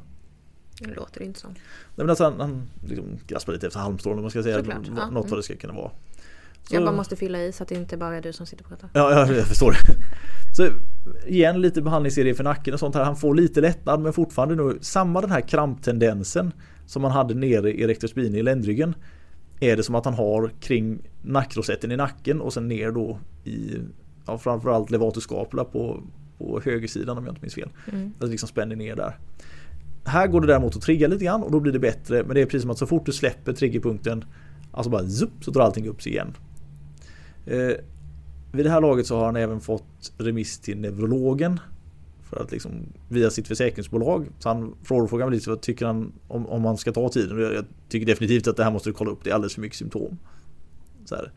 [0.89, 1.51] Det låter inte som.
[1.51, 1.59] Nej,
[1.95, 4.91] men alltså han, han liksom graspar lite efter halmstrån om man ska säga Såklart, ja.
[4.93, 5.29] något Mm.
[5.29, 5.91] vad det ska kunna vara.
[6.63, 8.63] Så- Jag bara måste fylla i så att det inte bara är du som sitter
[8.63, 8.89] och pratar.
[8.93, 9.75] Ja, ja jag förstår.
[10.57, 10.67] Så
[11.27, 13.03] igen lite behandlingsserie för nacken och sånt här.
[13.03, 16.51] Han får lite lättnad men fortfarande nu samma den här kramptendensen
[16.86, 18.95] som han hade nere i rectus spini i ländryggen.
[19.59, 23.77] Är det som att han har kring nackrosetten i nacken och sen ner då i
[24.27, 26.03] ja, framförallt levatus scapula på,
[26.38, 27.69] på högersidan om jag inte minns fel.
[27.91, 28.13] Mm.
[28.19, 29.17] Det liksom spänner ner där.
[30.06, 32.41] Här går det däremot att trigga lite grann och då blir det bättre men det
[32.41, 34.26] är precis som att så fort du släpper triggerpunkten
[34.72, 36.34] Alltså bara zup, så drar allting upp sig igen.
[37.45, 37.72] Eh,
[38.52, 41.60] vid det här laget så har han även fått remiss till neurologen.
[42.24, 42.72] För att liksom
[43.10, 44.28] via sitt försäkringsbolag.
[44.39, 47.41] Så han frågar lite vad tycker han om, om man ska ta tiden.
[47.41, 49.24] Jag, jag tycker definitivt att det här måste du kolla upp.
[49.24, 50.18] Det är alldeles för mycket symptom.
[51.06, 51.32] Så här.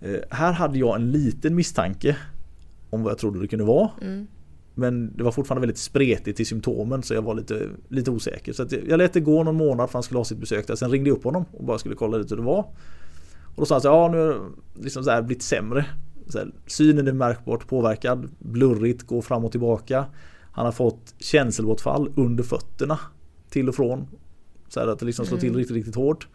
[0.00, 2.16] Eh, här hade jag en liten misstanke
[2.90, 3.90] om vad jag trodde det kunde vara.
[4.02, 4.26] Mm.
[4.78, 8.52] Men det var fortfarande väldigt spretigt i symptomen så jag var lite, lite osäker.
[8.52, 10.76] Så jag lät det gå någon månad för han skulle ha sitt besök där.
[10.76, 12.60] Sen ringde jag upp honom och bara skulle kolla lite hur det var.
[13.44, 15.86] Och då sa han så här, ja nu har det liksom så här blivit sämre.
[16.26, 20.04] Så här, synen är märkbart påverkad, blurrigt, går fram och tillbaka.
[20.52, 22.98] Han har fått känselbortfall under fötterna
[23.50, 24.06] till och från.
[24.68, 25.58] Så här att det liksom slår till Mm.
[25.58, 26.28] riktigt, riktigt hårt.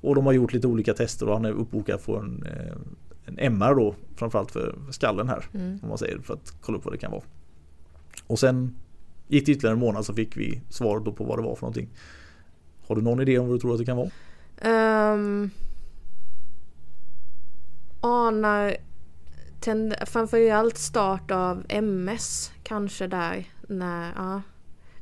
[0.00, 2.76] Och de har gjort lite olika tester och han är uppbokad för en, eh,
[3.26, 5.44] en MR då framförallt för skallen här.
[5.54, 5.78] Mm.
[5.82, 7.22] Om man säger för att kolla upp vad det kan vara.
[8.26, 8.76] Och sen
[9.28, 11.62] gick det ytterligare en månad så fick vi svar då på vad det var för
[11.62, 11.88] någonting.
[12.86, 14.10] Har du någon idé om vad du tror att det kan vara?
[15.14, 15.50] Um,
[18.00, 18.76] anar
[19.60, 24.42] tend- framförallt start av MS kanske där när, ja.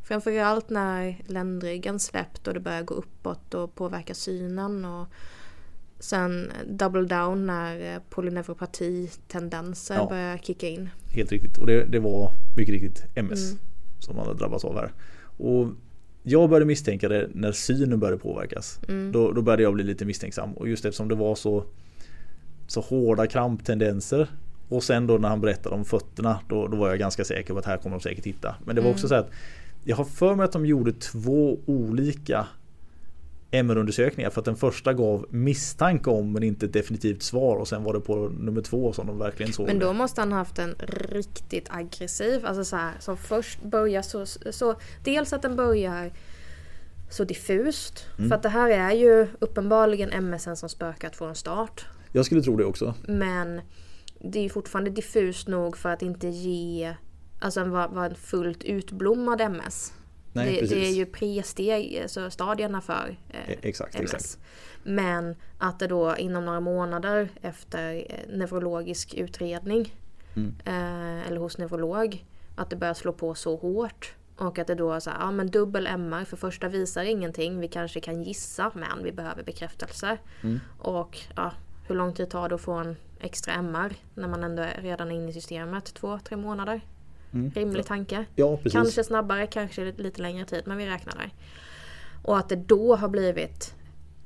[0.03, 5.09] Framförallt när ländryggen släppt och det börjar gå uppåt och påverka synen och
[6.05, 10.07] sen double down när eh, polyneuropati-tendenser Ja.
[10.09, 10.88] börjar kicka in.
[11.11, 11.59] Helt riktigt.
[11.59, 13.59] Och det, det var mycket riktigt MS Mm.
[13.98, 14.92] som man hade drabbats av här.
[15.36, 15.66] Och
[16.22, 18.80] jag började misstänka det när synen började påverkas.
[18.88, 19.12] Mm.
[19.12, 20.52] Då, då började jag bli lite misstänksam.
[20.52, 21.64] Och just eftersom det var så,
[22.66, 24.28] så hårda kramptendenser.
[24.68, 27.59] Och sen då när han berättade om fötterna då, då var jag ganska säker på
[27.59, 28.55] att här kommer de säkert hitta.
[28.64, 28.94] Men det var Mm.
[28.94, 29.30] också så att
[29.84, 32.46] jag har för mig att de gjorde två olika
[33.55, 37.84] MR-undersökningar för att den första gav misstanke om men inte ett definitivt svar och sen
[37.84, 39.66] var det på nummer två som de verkligen såg.
[39.66, 40.74] Men då måste han haft en
[41.09, 44.74] riktigt aggressiv, alltså så här, som först börjar så, så
[45.05, 46.12] dels att den börjar
[47.11, 48.07] så diffust.
[48.18, 48.28] Mm.
[48.28, 51.86] För att det här är ju uppenbarligen MSN som spökat från start.
[52.12, 52.94] Jag skulle tro det också.
[53.09, 53.61] Men
[54.20, 56.94] det är fortfarande diffust nog för att inte ge
[57.44, 59.92] Alltså en, vara en fullt utblommad MS.
[60.35, 64.14] Nej, det, det är ju pre-steg, alltså stadierna för eh, E- exakt, MS.
[64.14, 64.39] exakt.
[64.82, 69.95] Men att det då inom några månader efter eh, neurologisk utredning
[70.37, 70.55] Mm.
[70.64, 72.24] eh, eller hos neurolog
[72.57, 74.14] att det börjar slå på så hårt.
[74.37, 77.61] Och att det då är så här, ja men dubbel MR för första visar ingenting.
[77.61, 80.18] Vi kanske kan gissa men vi behöver bekräftelse.
[80.43, 80.61] Mm.
[80.78, 81.53] Och ja,
[81.89, 85.11] hur lång tid tar det att få en extra MR när man ändå är redan
[85.11, 85.85] inne i systemet?
[85.95, 86.80] Två, tre månader?
[87.35, 87.51] Mm.
[87.51, 88.24] Rimlig tanke.
[88.35, 88.59] Ja.
[88.70, 91.35] Kanske snabbare, kanske lite längre tid, men vi räknar där.
[92.22, 93.74] Och att det då har blivit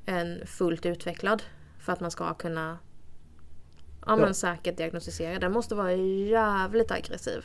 [0.06, 1.42] en fullt utvecklad
[1.78, 2.78] för att man ska kunna
[4.06, 4.34] ja, men Ja.
[4.34, 5.38] säkert diagnostisera.
[5.38, 7.44] Den måste vara jävligt aggressiv.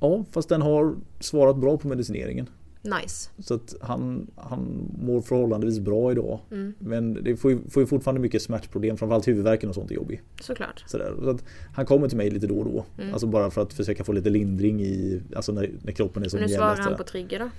[0.00, 2.48] Ja, fast den har svarat bra på medicineringen.
[2.82, 3.30] Nice.
[3.38, 6.40] Så att han, han mår förhållandevis bra idag.
[6.50, 9.94] Mm, Men det får ju, får ju fortfarande mycket smärtproblem, framförallt huvudvärken och sånt är
[9.94, 10.22] jobbig.
[10.40, 10.84] såklart.
[10.86, 11.14] Sådär.
[11.22, 12.84] Så att han kommer till mig lite då och då.
[12.98, 13.12] Mm.
[13.12, 16.40] Alltså bara för att försöka få lite lindring i, alltså när, när kroppen är som
[16.40, 16.88] Men nu svarar jävligast.
[16.88, 17.50] han på trigger då?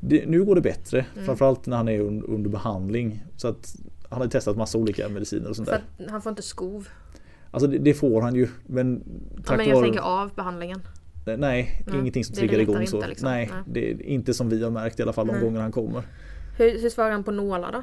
[0.00, 1.24] Det, nu går det bättre, Mm.
[1.26, 3.24] framförallt när han är un, under behandling.
[3.36, 3.76] Så att
[4.10, 5.82] han har testat massa olika mediciner och sånt där.
[6.10, 6.88] han får inte skov.
[7.50, 8.48] Alltså det, det får han ju.
[8.66, 9.02] Men
[9.36, 10.80] Ja, tack men jag vare- tänker av behandlingen.
[11.24, 13.06] Nej, Nej, ingenting som triggar igång inte så.
[13.06, 13.28] liksom.
[13.30, 13.62] Nej, Nej.
[13.66, 15.42] det är inte som vi har märkt i alla fall de Nej.
[15.42, 16.02] gånger han kommer.
[16.58, 17.78] Hur, hur svarar han på nålar då?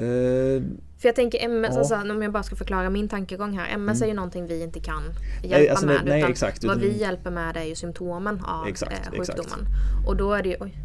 [0.00, 0.62] Eh,
[0.98, 1.78] För jag tänker MS, Ja.
[1.78, 3.74] alltså, om jag bara ska förklara min tankegång här.
[3.74, 4.02] MS Mm.
[4.02, 5.02] är ju någonting vi inte kan
[5.42, 6.00] hjälpa Nej, alltså, med.
[6.04, 9.38] nej, nej, exakt, vad vi hjälper med är ju symptomen av Exakt, eh, exakt.
[9.38, 9.66] sjukdomen.
[10.06, 10.76] Och då är det ju, oj,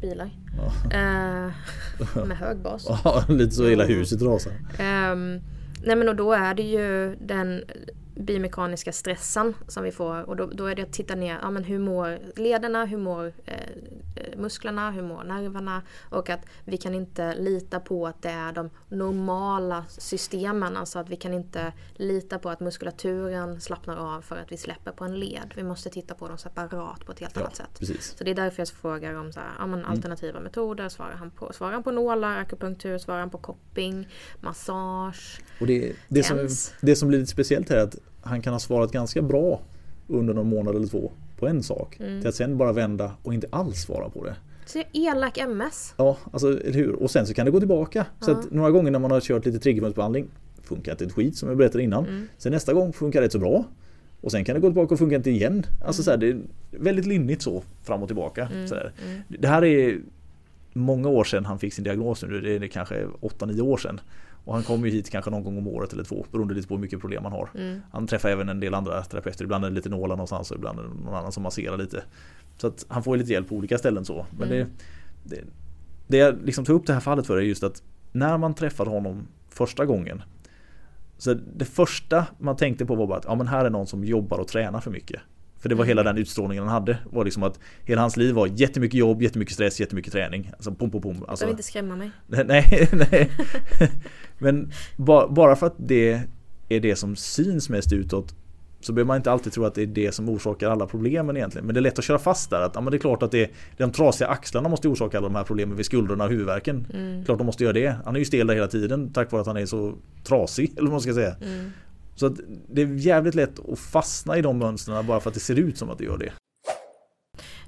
[0.00, 0.30] bilar.
[0.58, 0.96] ja.
[0.96, 1.50] Eh,
[2.26, 2.86] med hög bas.
[3.04, 3.88] Ja, lite så hela Ja.
[3.88, 4.52] huset rasar.
[4.78, 5.40] Ehm,
[5.84, 7.62] nej men och då är det ju den
[8.16, 10.22] biomekaniska stressen som vi får.
[10.22, 13.32] Och då, då är det att titta ner, ja men hur mår lederna, hur mår
[13.44, 13.54] eh,
[14.36, 18.70] musklerna, hur mår nerverna och att vi kan inte lita på att det är de
[18.88, 20.76] normala systemen.
[20.76, 24.92] Alltså att vi kan inte lita på att muskulaturen slappnar av för att vi släpper
[24.92, 25.52] på en led.
[25.56, 27.78] Vi måste titta på dem separat på ett helt Ja, annat sätt.
[27.78, 28.14] precis.
[28.18, 30.88] Så det är därför jag frågar om så här, ja, men alternativa metoder.
[30.88, 34.08] Svarar han, på, svarar han på nålar, akupunktur, svarar han på kopping,
[34.40, 35.40] massage?
[35.60, 36.48] Och det, det, som,
[36.80, 39.60] det som blir lite speciellt här är att han kan ha svarat ganska bra
[40.08, 41.96] under någon månad eller två på en sak.
[42.00, 42.20] Mm.
[42.20, 44.36] Till att sen bara vända och inte alls svara på det.
[44.66, 45.94] Så elak MS.
[45.96, 46.92] Ja, alltså hur?
[46.92, 48.06] Och sen så kan det gå tillbaka.
[48.20, 50.26] Så att några gånger när man har kört lite triggerpunktsbehandling
[50.62, 52.06] funkar inte ett skit som jag berättade innan.
[52.06, 52.28] Mm.
[52.38, 53.64] Sen nästa gång funkar det rätt så bra.
[54.20, 55.66] Och sen kan det gå tillbaka och funka inte igen.
[55.84, 58.48] Alltså så här, det är väldigt linnigt så fram och tillbaka.
[58.68, 58.92] Så här.
[59.06, 59.20] mm.
[59.28, 60.00] Det här är
[60.72, 62.40] många år sedan han fick sin diagnos nu.
[62.40, 64.00] Det är kanske 8-9 år sedan.
[64.46, 66.74] Och han kommer ju hit kanske någon gång om året eller två beroende lite på
[66.74, 67.48] hur mycket problem han har.
[67.54, 67.80] Mm.
[67.92, 69.44] Han träffar även en del andra terapeuter.
[69.44, 72.02] Ibland är det lite nålar någonstans och ibland är det någon annan som masserar lite.
[72.56, 74.26] Så att han får lite hjälp på olika ställen så.
[74.38, 74.68] Men Mm.
[75.24, 75.42] det, det,
[76.06, 77.82] det jag liksom tog upp det här fallet för är just att
[78.12, 80.22] när man träffade honom första gången.
[81.18, 84.04] Så det första man tänkte på var bara att ja, men här är någon som
[84.04, 85.20] jobbar och tränar för mycket.
[85.58, 85.88] För det var Mm.
[85.88, 86.98] hela den utstrålningen han hade.
[87.04, 90.50] Var liksom att hela hans liv var jättemycket jobb, jättemycket stress, jättemycket träning.
[90.52, 91.00] Alltså pum pum.
[91.02, 92.10] Du Alltså, inte skrämma mig.
[92.26, 93.30] Nej, nej.
[94.38, 96.20] Men ba, bara för att det
[96.68, 98.34] är det som syns mest utåt
[98.80, 101.66] så behöver man inte alltid tro att det är det som orsakar alla problemen egentligen.
[101.66, 102.60] Men det är lätt att köra fast där.
[102.60, 105.28] Att, ja, men det är klart att det är, de trasiga axlarna måste orsaka alla
[105.28, 106.86] de här problemen vid skulderna och huvudvärken.
[106.94, 107.24] Mm.
[107.24, 107.96] Klart de måste göra det.
[108.04, 109.94] Han är ju stel där hela tiden tack vare att han är så
[110.24, 110.72] trasig.
[110.76, 111.34] Eller vad man ska säga.
[111.42, 111.70] Mm.
[112.16, 112.34] Så att
[112.68, 115.78] det är jävligt lätt att fastna i de mönstren bara för att det ser ut
[115.78, 116.32] som att det gör det.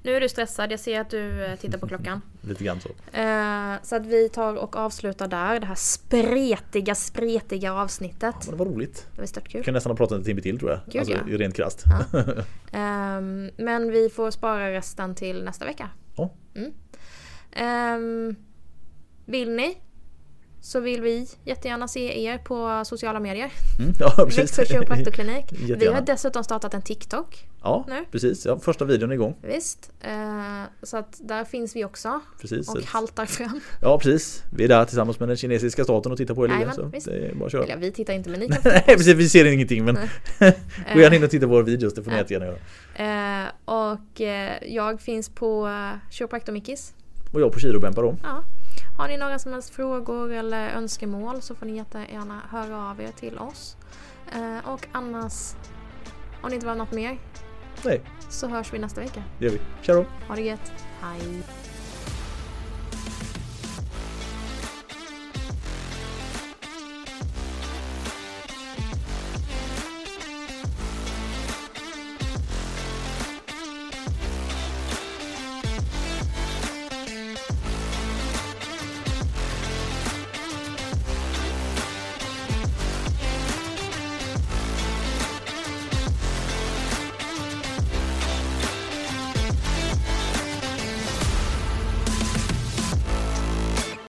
[0.03, 2.21] Nu är du stressad, jag ser att du eh, tittar på klockan.
[2.41, 2.89] Lite grann så.
[3.19, 8.35] Eh, så att vi tar och avslutar där, det här spretiga, spretiga avsnittet.
[8.47, 9.07] Men det var roligt.
[9.15, 9.65] Det var stört Jag kul.
[9.65, 10.81] kan nästan ha pratat en timme till tror jag.
[10.87, 11.39] Gud, alltså ja.
[11.39, 11.85] rent krasst.
[12.13, 12.23] Ja.
[12.79, 15.91] Ehm, men vi får spara resten till nästa vecka.
[16.17, 16.31] Ja.
[16.55, 16.73] Mm.
[17.53, 18.37] Ehm,
[19.25, 19.77] vill ni?
[20.69, 23.53] Så vill vi jättegärna se er på sociala medier.
[23.79, 24.69] Mm, ja, precis.
[24.69, 25.45] Kiropraktorklinik.
[25.79, 27.47] Vi har dessutom startat en TikTok.
[27.63, 28.05] Ja, nu.
[28.13, 28.47] precis.
[28.47, 29.37] Ja, första videon är igång.
[29.43, 29.93] Visst.
[30.01, 32.21] Eh, så att där finns vi också.
[32.41, 32.69] Precis.
[32.69, 33.61] Och haltar fram.
[33.83, 34.43] Ja, precis.
[34.51, 36.49] Vi är där tillsammans med den kinesiska staten och tittar på er.
[36.49, 37.07] Jajamän, Så visst.
[37.07, 37.65] det är bara att köra.
[37.65, 39.15] Eller vi tittar inte men ni kan Nej, precis.
[39.15, 39.95] Vi ser ingenting men
[40.95, 41.95] gå gärna in och titta på våra videos.
[41.95, 43.45] Det får ni jättegärna göra.
[43.45, 45.71] Eh, och eh, jag finns på
[46.11, 46.95] Chiropractor Mickis.
[47.33, 48.17] Och jag på Kirobempa då.
[48.23, 48.45] Ja.
[48.99, 53.09] Har ni några som helst frågor eller önskemål så får ni jättegärna höra av er
[53.13, 53.77] till oss.
[54.33, 55.55] Eh, och annars,
[56.43, 57.19] om det inte var något mer,
[57.85, 59.23] Nej, så hörs vi nästa vecka.
[59.39, 59.61] det gör vi.
[59.83, 60.05] Tja då.
[60.29, 60.73] Ha det gött.
[61.01, 61.43] Hej!